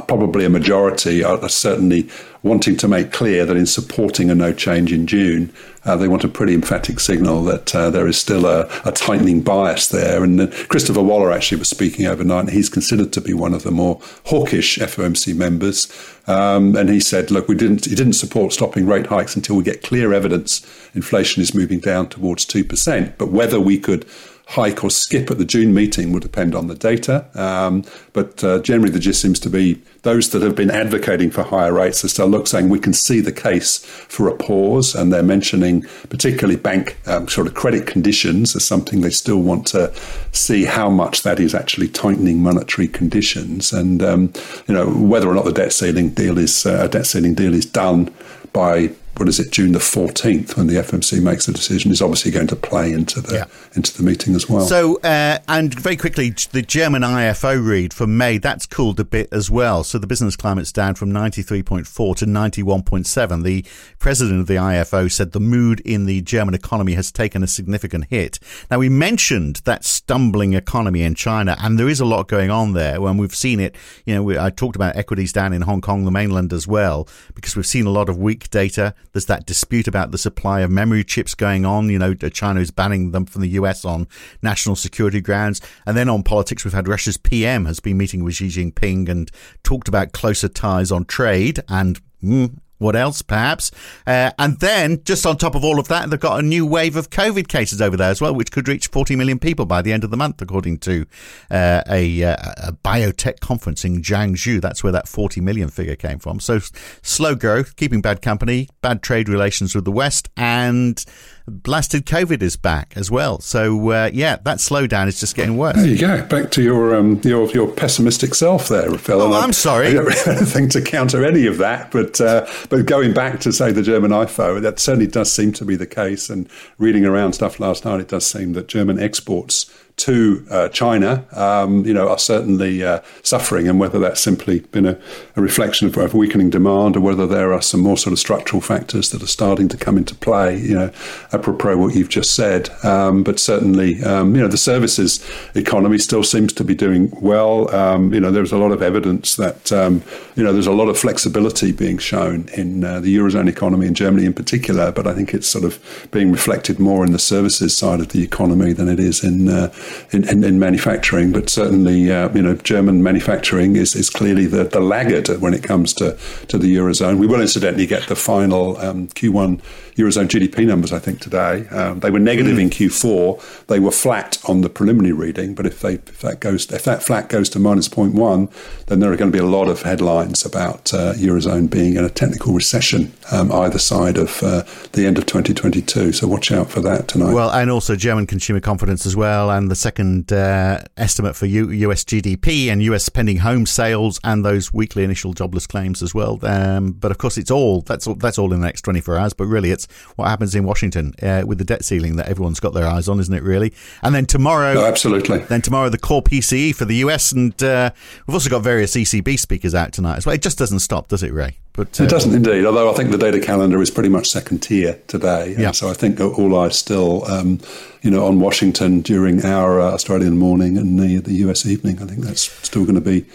probably 0.07 0.45
a 0.45 0.51
majority 0.51 1.23
are 1.23 1.49
certainly 1.49 2.09
wanting 2.43 2.77
to 2.77 2.89
make 2.89 3.13
clear 3.13 3.45
that 3.45 3.57
in 3.57 3.67
supporting 3.67 4.31
a 4.31 4.35
no 4.35 4.53
change 4.53 4.93
in 4.93 5.07
June, 5.07 5.53
uh, 5.85 5.97
they 5.97 6.09
want 6.09 6.25
a 6.25 6.29
pretty 6.29 6.55
emphatic 6.55 7.01
signal 7.01 7.43
that 7.45 7.75
uh, 7.75 7.91
there 7.91 8.07
is 8.07 8.19
still 8.19 8.47
a, 8.47 8.69
a, 8.85 8.93
tightening 8.93 9.41
bias 9.41 9.89
there. 9.89 10.23
And 10.23 10.41
uh, 10.41 10.47
Christopher 10.69 11.03
Waller 11.09 11.33
actually 11.33 11.59
was 11.59 11.69
speaking 11.69 12.07
overnight, 12.07 12.45
and 12.45 12.51
he's 12.51 12.69
considered 12.69 13.13
to 13.15 13.21
be 13.21 13.33
one 13.33 13.55
of 13.55 13.63
the 13.63 13.71
more 13.71 14.01
hawkish 14.27 14.79
FOMC 14.79 15.35
members. 15.35 15.91
Um, 16.27 16.77
and 16.77 16.91
he 16.91 17.01
said, 17.01 17.31
"Look, 17.31 17.49
we 17.49 17.55
didn't. 17.55 17.87
He 17.87 17.95
didn't 17.95 18.13
support 18.13 18.53
stopping 18.53 18.87
rate 18.87 19.07
hikes 19.07 19.35
until 19.35 19.57
we 19.57 19.65
get 19.65 19.83
clear 19.83 20.13
evidence 20.13 20.65
inflation 20.95 21.43
is 21.43 21.55
moving 21.55 21.81
down 21.81 22.09
towards 22.09 22.45
two 22.45 22.65
percent. 22.65 23.17
But 23.19 23.31
whether 23.33 23.59
we 23.59 23.79
could." 23.79 24.05
Hike 24.49 24.83
or 24.83 24.91
skip 24.91 25.31
at 25.31 25.37
the 25.37 25.45
June 25.45 25.75
meeting 25.75 26.11
will 26.11 26.21
depend 26.21 26.55
on 26.55 26.69
the 26.69 26.75
data. 26.75 27.27
Um, 27.35 27.85
but 28.15 28.43
uh, 28.43 28.61
generally, 28.61 28.91
the 28.91 28.99
gist 28.99 29.21
seems 29.21 29.39
to 29.41 29.51
be 29.51 29.75
those 30.03 30.31
that 30.31 30.41
have 30.41 30.57
been 30.57 30.71
advocating 30.71 31.31
for 31.31 31.43
higher 31.43 31.73
rates 31.75 32.03
are 32.03 32.09
still 32.09 32.29
look 32.29 32.47
saying 32.47 32.71
we 32.71 32.79
can 32.79 32.95
see 32.95 33.21
the 33.21 33.31
case 33.31 33.85
for 33.85 34.27
a 34.27 34.35
pause, 34.35 34.95
and 34.95 35.13
they're 35.13 35.23
mentioning 35.23 35.83
particularly 36.09 36.57
bank 36.57 36.97
um, 37.07 37.29
sort 37.29 37.47
of 37.47 37.53
credit 37.53 37.87
conditions 37.87 38.57
as 38.57 38.65
something 38.65 39.03
they 39.03 39.11
still 39.11 39.43
want 39.43 39.67
to 39.67 39.93
see 40.33 40.65
how 40.65 40.89
much 40.89 41.23
that 41.25 41.39
is 41.39 41.55
actually 41.55 41.89
tightening 41.89 42.43
monetary 42.43 42.89
conditions, 42.89 43.71
and 43.71 44.03
um, 44.03 44.33
you 44.67 44.75
know 44.75 44.87
whether 44.87 45.29
or 45.29 45.35
not 45.35 45.45
the 45.45 45.53
debt 45.53 45.75
ceiling 45.75 46.09
deal 46.09 46.39
is 46.39 46.65
uh, 46.65 46.87
debt 46.89 47.07
ceiling 47.07 47.35
deal 47.35 47.53
is 47.53 47.67
done 47.67 48.11
by 48.55 48.91
what 49.19 49.29
is 49.29 49.41
it, 49.41 49.51
June 49.51 49.73
the 49.73 49.79
14th, 49.79 50.57
when 50.57 50.67
the 50.67 50.75
FMC 50.75 51.23
makes 51.23 51.47
the 51.47 51.53
decision, 51.53 51.91
is 51.91 52.01
obviously 52.01 52.31
going 52.31 52.47
to 52.47 52.57
play 52.57 52.93
into 52.93 53.21
the 53.21 53.35
yeah. 53.35 53.45
into 53.75 53.97
the 53.97 54.03
meeting 54.03 54.35
as 54.35 54.49
well. 54.49 54.67
So, 54.67 54.97
uh, 55.01 55.39
and 55.49 55.75
very 55.75 55.97
quickly, 55.97 56.31
the 56.53 56.63
German 56.63 57.03
IFO 57.03 57.65
read 57.65 57.93
for 57.93 58.07
May, 58.07 58.39
that's 58.39 58.67
cooled 58.67 59.01
a 59.01 59.05
bit 59.05 59.29
as 59.33 59.51
well. 59.51 59.85
So 59.85 59.99
the 59.99 60.07
business 60.07 60.37
climate's 60.37 60.73
down 60.73 60.95
from 60.95 61.11
93.4 61.11 62.17
to 62.17 62.27
91.7. 62.27 63.43
The 63.43 63.65
president 63.99 64.41
of 64.41 64.47
the 64.47 64.55
IFO 64.55 65.11
said 65.11 65.33
the 65.33 65.41
mood 65.41 65.81
in 65.81 66.07
the 66.07 66.21
German 66.23 66.55
economy 66.55 66.95
has 66.95 67.11
taken 67.11 67.43
a 67.43 67.47
significant 67.47 68.07
hit. 68.11 68.39
Now, 68.71 68.79
we 68.79 68.89
mentioned 68.89 69.57
that 69.65 69.85
stumbling 69.85 70.55
economy 70.55 71.03
in 71.03 71.15
China, 71.15 71.57
and 71.61 71.79
there 71.79 71.89
is 71.89 72.01
a 72.01 72.05
lot 72.05 72.29
going 72.29 72.51
on 72.51 72.73
there. 72.73 73.01
When 73.01 73.17
we've 73.17 73.35
seen 73.35 73.61
it, 73.61 73.75
you 74.05 74.15
know, 74.15 74.23
we, 74.23 74.39
I 74.39 74.51
talked 74.51 74.77
about 74.77 74.97
equities 74.97 75.33
down 75.33 75.53
in 75.53 75.63
Hong 75.63 75.81
Kong, 75.81 76.05
the 76.05 76.11
mainland 76.11 76.53
as 76.53 76.67
well, 76.67 77.09
because 77.35 77.57
we've 77.57 77.67
seen 77.67 77.87
a 77.87 77.91
lot 77.91 78.09
of 78.09 78.19
weak 78.19 78.51
data. 78.51 78.95
There's 79.19 79.27
that 79.27 79.47
dispute 79.47 79.89
about 79.89 80.13
the 80.13 80.17
supply 80.17 80.61
of 80.61 80.71
memory 80.71 81.03
chips 81.03 81.35
going 81.35 81.67
on. 81.67 81.91
You 81.91 81.99
know, 81.99 82.15
China 82.15 82.61
is 82.61 82.71
banning 82.71 83.11
them 83.11 83.27
from 83.27 83.43
the 83.43 83.49
US 83.49 83.85
on 83.85 84.07
national 84.45 84.77
security 84.77 85.21
grounds. 85.21 85.61
And 85.87 85.97
then 85.97 86.09
on 86.09 86.23
politics, 86.23 86.65
we've 86.65 86.73
had 86.73 86.87
Russia's 86.87 87.17
PM 87.17 87.65
has 87.65 87.81
been 87.81 87.99
meeting 87.99 88.23
with 88.23 88.37
Xi 88.37 88.47
Jinping 88.47 89.09
and 89.09 89.29
talked 89.65 89.89
about 89.89 90.13
closer 90.13 90.47
ties 90.47 90.93
on 90.93 91.05
trade 91.05 91.59
and 91.69 92.01
mm, 92.23 92.57
what 92.79 92.97
else, 92.97 93.23
perhaps? 93.23 93.71
Uh, 94.07 94.31
and 94.39 94.59
then, 94.61 95.03
just 95.05 95.27
on 95.27 95.37
top 95.37 95.55
of 95.55 95.65
all 95.65 95.79
of 95.79 95.89
that, 95.89 96.11
they've 96.11 96.19
got 96.19 96.39
a 96.39 96.43
new 96.43 96.65
wave 96.65 96.97
of 96.97 97.11
COVID 97.11 97.49
cases 97.49 97.83
over 97.83 97.97
there 97.97 98.11
as 98.11 98.21
well, 98.21 98.35
which 98.35 98.51
could 98.51 98.69
reach 98.69 98.87
40 98.87 99.17
million 99.17 99.39
people 99.39 99.67
by 99.67 99.83
the 99.83 99.93
end 99.93 100.05
of 100.05 100.11
the 100.11 100.17
month, 100.17 100.41
according 100.41 100.79
to 100.79 101.05
uh, 101.51 101.83
a, 101.89 102.25
uh, 102.25 102.37
a, 102.57 102.73
biotech 102.73 103.41
conference 103.41 103.85
in 103.85 104.01
Jiangsu. 104.01 104.61
That's 104.61 104.83
where 104.83 104.93
that 104.93 105.09
40 105.09 105.41
million 105.41 105.69
figure 105.69 105.97
came 105.97 106.19
from. 106.19 106.41
So, 106.41 106.61
slow 107.03 107.35
growth, 107.35 107.77
keeping 107.77 108.01
bad 108.01 108.23
company, 108.23 108.69
bad 108.81 109.03
trade 109.03 109.29
relations 109.29 109.75
with 109.75 109.85
the 109.85 109.93
West, 109.93 110.29
and 110.37 111.05
blasted 111.49 112.07
COVID 112.07 112.43
is 112.43 112.57
back 112.57 112.93
as 112.97 113.11
well. 113.11 113.41
So 113.41 113.91
uh, 113.91 114.11
yeah, 114.13 114.37
that 114.45 114.59
slowdown 114.59 115.07
is 115.09 115.21
just 115.21 115.35
getting 115.35 115.57
worse. 115.57 115.77
There 115.77 115.87
you 115.87 115.99
go. 115.99 116.25
Back 116.25 116.51
to 116.53 116.63
your 116.63 116.95
um, 116.95 117.21
your 117.25 117.49
your 117.51 117.71
pessimistic 117.71 118.35
self 118.35 118.69
there, 118.69 118.91
Phil. 118.99 119.21
Oh, 119.21 119.33
I'm 119.33 119.53
sorry. 119.53 119.89
I 119.89 119.93
don't 119.95 120.05
really 120.05 120.19
have 120.19 120.37
anything 120.37 120.69
to 120.71 120.83
counter 120.83 121.25
any 121.25 121.47
of 121.47 121.59
that, 121.59 121.91
but 121.91 122.21
uh, 122.21 122.47
but 122.69 122.87
going 122.87 123.13
back 123.13 123.41
to 123.41 123.53
say 123.53 123.73
the 123.73 123.83
German 123.83 124.11
IFO, 124.11 124.61
that 124.63 124.79
certainly 124.79 125.07
does 125.07 125.33
seem 125.33 125.53
to 125.55 125.65
be 125.65 125.77
the 125.77 125.87
case. 125.87 126.31
And 126.31 126.49
reading 126.79 127.05
around 127.05 127.33
stuff 127.33 127.61
last 127.61 127.85
night, 127.85 128.01
it 128.01 128.09
does 128.09 128.27
seem 128.27 128.53
that 128.55 128.69
German 128.69 128.99
exports 128.99 129.71
to 129.99 130.47
uh, 130.51 130.69
China, 130.69 131.25
um, 131.33 131.85
you 131.85 131.93
know, 131.93 132.09
are 132.09 132.19
certainly 132.19 132.83
uh, 132.85 133.01
suffering, 133.23 133.69
and 133.69 133.79
whether 133.79 133.99
that's 133.99 134.21
simply 134.21 134.61
been 134.61 134.87
a, 134.87 134.99
a 135.37 135.43
reflection 135.43 135.89
of, 135.89 135.97
of, 135.97 136.15
weakening 136.15 136.51
demand, 136.51 136.97
or 136.97 137.01
whether 137.01 137.27
there 137.27 137.53
are 137.53 137.61
some 137.61 137.81
more 137.81 137.97
sort 137.97 138.13
of 138.13 138.19
structural 138.19 138.61
factors 138.61 139.11
that 139.11 139.23
are 139.23 139.29
starting 139.29 139.69
to 139.69 139.77
come 139.77 139.99
into 139.99 140.15
play, 140.15 140.57
you 140.57 140.75
know, 140.75 140.91
apropos 141.33 141.77
what 141.77 141.95
you've 141.95 142.09
just 142.09 142.35
said. 142.35 142.71
Um, 142.85 143.23
but 143.23 143.39
certainly, 143.39 144.03
um, 144.03 144.35
you 144.35 144.41
know, 144.41 144.49
the 144.49 144.57
services 144.57 145.25
economy 145.55 145.99
still 145.99 146.23
seems 146.23 146.53
to 146.55 146.65
be 146.65 146.75
doing 146.75 147.13
well. 147.21 147.75
Um, 147.75 148.15
you 148.15 148.21
know, 148.21 148.31
there's 148.31 148.53
a 148.53 148.59
lot 148.59 148.73
of 148.73 148.83
evidence 148.83 149.37
that 149.37 149.73
um, 149.73 150.03
you 150.37 150.45
know 150.45 150.53
there's 150.53 150.67
a 150.67 150.73
lot 150.73 150.89
of 150.89 150.99
flexibility 150.99 151.73
being 151.73 151.99
shown 151.99 152.49
in 152.57 152.85
uh, 152.85 153.01
the 153.01 153.17
eurozone 153.17 153.49
economy 153.49 153.87
in 153.87 153.95
Germany 153.95 154.27
in 154.27 154.33
particular, 154.33 154.93
but 154.93 155.07
I 155.07 155.15
think 155.15 155.35
it's 155.35 155.49
sort 155.49 155.65
of 155.65 156.09
being 156.13 156.31
reflected 156.31 156.79
more 156.79 157.05
in 157.05 157.13
the 157.13 157.19
services 157.19 157.77
side 157.77 158.01
of 158.01 158.09
the 158.09 158.23
economy 158.23 158.73
than 158.73 158.89
it 158.89 159.01
is 159.01 159.25
in 159.25 159.49
uh, 159.49 159.73
in, 160.13 160.29
in, 160.29 160.45
in 160.45 160.59
manufacturing, 160.59 161.33
but 161.33 161.49
certainly 161.51 162.11
uh, 162.11 162.29
you 162.35 162.43
know 162.43 162.55
German 162.57 163.03
manufacturing 163.03 163.77
is, 163.77 163.95
is 163.95 164.11
clearly 164.11 164.47
the, 164.47 164.65
the 164.65 164.81
laggard 164.81 165.29
when 165.41 165.55
it 165.55 165.63
comes 165.63 165.93
to, 165.95 166.17
to 166.49 166.59
the 166.59 166.75
eurozone. 166.77 167.19
We 167.19 167.27
will 167.27 167.41
incidentally 167.41 167.87
get 167.87 168.09
the 168.09 168.17
final 168.17 168.77
um, 168.79 169.09
Q1 169.09 169.61
eurozone 169.97 170.29
GDP 170.29 170.67
numbers 170.67 170.93
I 170.93 170.99
think 170.99 171.21
today. 171.21 171.67
Um, 171.69 172.01
they 172.01 172.11
were 172.11 172.19
negative 172.19 172.57
mm. 172.57 172.63
in 172.63 172.71
Q4. 172.71 173.67
They 173.67 173.81
were 173.81 173.91
flat 173.91 174.39
on 174.47 174.61
the 174.61 174.69
preliminary 174.69 175.13
reading, 175.13 175.55
but 175.55 175.67
if 175.67 175.81
they 175.81 175.95
if 175.95 176.21
that 176.21 176.41
goes 176.41 176.71
if 176.71 176.85
that 176.85 177.03
flat 177.03 177.29
goes 177.29 177.49
to 177.51 177.59
minus 177.59 177.89
0.1, 177.89 178.51
then 178.87 179.01
there 179.01 179.13
are 179.13 179.17
going 179.17 179.31
to 179.31 179.37
be 179.37 179.43
a 179.43 179.47
lot 179.47 179.69
of 179.69 179.83
headlines 179.83 180.45
about 180.45 180.93
uh, 180.95 181.15
eurozone 181.15 181.69
being 181.69 181.97
in 181.97 182.05
a 182.05 182.11
technical 182.11 182.53
recession 182.53 183.13
um, 183.33 183.53
either 183.53 183.79
side 183.79 184.17
of 184.17 184.43
uh, 184.43 184.63
the 184.93 185.07
end 185.07 185.19
of 185.19 185.27
2022. 185.27 186.13
So 186.13 186.27
watch 186.27 186.53
out 186.53 186.71
for 186.71 186.81
that 186.81 187.09
tonight. 187.09 187.33
Well, 187.33 187.51
and 187.51 187.71
also 187.71 187.97
German 187.97 188.27
consumer 188.27 188.61
confidence 188.61 189.07
as 189.07 189.17
well, 189.17 189.51
and 189.51 189.71
the 189.71 189.77
second 189.79 190.33
uh, 190.33 190.83
estimate 190.97 191.37
for 191.37 191.47
U- 191.47 191.71
US 191.71 192.05
GDP 192.05 192.69
and 192.69 192.83
US 192.83 193.09
pending 193.09 193.39
home 193.39 193.67
sales 193.67 194.21
and 194.25 194.45
those 194.45 194.73
weekly 194.73 195.05
initial 195.05 195.33
jobless 195.33 195.67
claims 195.67 196.03
as 196.03 196.15
well. 196.15 196.39
Um, 196.43 196.93
but 196.93 197.11
of 197.11 197.19
course, 197.19 197.39
it's 197.39 197.51
all 197.51 197.83
that's 197.83 198.07
all, 198.07 198.15
that's 198.15 198.39
all 198.39 198.53
in 198.53 198.61
the 198.61 198.67
next 198.67 198.83
24 198.83 199.17
hours. 199.17 199.33
But 199.33 199.47
really, 199.47 199.71
it's 199.71 199.87
what 200.17 200.29
happens 200.29 200.55
in 200.55 200.65
Washington 200.65 201.15
uh, 201.23 201.45
with 201.47 201.59
the 201.59 201.65
debt 201.65 201.85
ceiling 201.85 202.17
that 202.17 202.29
everyone's 202.29 202.61
got 202.61 202.75
their 202.75 202.87
eyes 202.87 203.09
on, 203.09 203.21
isn't 203.21 203.35
it? 203.35 203.43
Really. 203.43 203.73
And 204.03 204.15
then 204.15 204.27
tomorrow, 204.27 204.85
absolutely. 204.85 205.39
Then 205.39 205.63
tomorrow, 205.63 205.89
the 205.89 205.99
core 205.99 206.23
PCE 206.23 206.75
for 206.75 206.85
the 206.85 206.97
US, 206.97 207.33
and 207.33 207.61
uh, 207.63 207.91
we've 208.27 208.35
also 208.35 208.51
got 208.51 208.63
various 208.63 208.95
ECB 208.95 209.39
speakers 209.39 209.75
out 209.75 209.93
tonight 209.93 210.17
as 210.17 210.27
well. 210.27 210.35
It 210.35 210.43
just 210.43 210.59
doesn't 210.59 210.81
stop, 210.81 211.09
does 211.09 211.23
it, 211.23 211.33
Ray? 211.33 211.59
But, 211.79 212.01
uh, 212.01 212.05
it 212.05 212.11
doesn't 212.11 212.35
indeed. 212.35 212.67
Although 212.67 212.91
I 212.91 212.93
think 212.93 213.13
the 213.13 213.19
data 213.19 213.39
calendar 213.39 213.81
is 213.81 213.89
pretty 213.89 214.09
much 214.09 214.29
second 214.29 214.65
tier 214.65 214.99
today. 215.07 215.55
Yeah. 215.57 215.71
So 215.71 215.89
I 215.89 215.95
think 215.95 216.21
all 216.21 216.59
eyes 216.59 216.77
still, 216.77 217.25
um, 217.31 217.61
you 218.03 218.11
know, 218.11 218.27
on 218.27 218.41
Washington 218.41 219.01
during 219.01 219.45
our 219.45 219.81
uh, 219.81 219.93
Australian 219.93 220.39
morning 220.39 220.77
and 220.77 220.99
the, 220.99 221.19
the 221.19 221.35
US 221.47 221.65
evening. 221.67 222.03
I 222.03 222.07
think 222.07 222.23
that's 222.25 222.51
still 222.67 222.83
going 222.83 222.97
to 222.97 223.01
be 223.01 223.27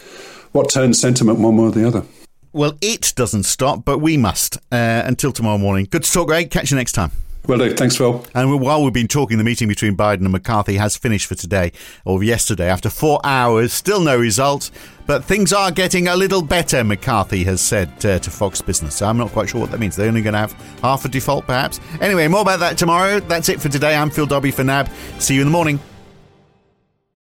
what 0.51 0.69
turns 0.69 0.99
sentiment 0.99 1.39
one 1.39 1.56
way 1.56 1.67
or 1.67 1.71
the 1.71 1.88
other. 1.88 2.03
Well, 2.51 2.77
it 2.82 3.13
doesn't 3.15 3.43
stop, 3.43 3.86
but 3.86 3.99
we 3.99 4.17
must. 4.17 4.58
Uh, 4.69 5.03
until 5.06 5.32
tomorrow 5.32 5.58
morning. 5.58 5.88
Good 5.89 6.03
to 6.03 6.12
talk, 6.12 6.29
Ray. 6.29 6.43
Catch 6.43 6.69
you 6.69 6.75
next 6.75 6.91
time. 6.91 7.12
Well. 7.45 7.60
Thanks, 7.75 7.97
Phil. 7.97 8.25
And 8.34 8.62
while 8.62 8.84
we've 8.84 8.93
been 8.93 9.08
talking, 9.08 9.38
the 9.38 9.43
meeting 9.43 9.67
between 9.67 9.97
Biden 9.97 10.21
and 10.21 10.32
McCarthy 10.32 10.75
has 10.75 10.95
finished 10.95 11.27
for 11.27 11.36
today 11.36 11.73
or 12.06 12.23
yesterday 12.23 12.69
after 12.69 12.89
four 12.89 13.19
hours. 13.23 13.73
Still 13.73 13.99
no 13.99 14.17
result, 14.17 14.71
but 15.06 15.25
things 15.25 15.51
are 15.51 15.69
getting 15.69 16.08
a 16.08 16.15
little 16.15 16.41
better, 16.41 16.84
McCarthy 16.84 17.43
has 17.43 17.60
said 17.60 17.89
uh, 18.06 18.19
to 18.19 18.32
Fox 18.32 18.62
Business. 18.62 18.95
So 18.95 19.08
I'm 19.08 19.17
not 19.17 19.32
quite 19.32 19.49
sure 19.49 19.60
what 19.60 19.71
that 19.71 19.79
means. 19.79 19.95
They're 19.95 20.08
only 20.08 20.21
going 20.21 20.34
to 20.34 20.39
have 20.39 20.53
half 20.82 21.03
a 21.03 21.10
default, 21.10 21.45
perhaps. 21.45 21.82
Anyway, 21.99 22.27
more 22.29 22.41
about 22.41 22.60
that 22.62 22.77
tomorrow. 22.77 23.19
That's 23.19 23.49
it 23.49 23.62
for 23.62 23.69
today. 23.69 23.95
I'm 23.95 24.10
Phil 24.10 24.25
Dobby 24.25 24.51
for 24.51 24.63
NAB. 24.63 24.89
See 25.19 25.36
you 25.36 25.41
in 25.41 25.47
the 25.47 25.51
morning. 25.51 25.79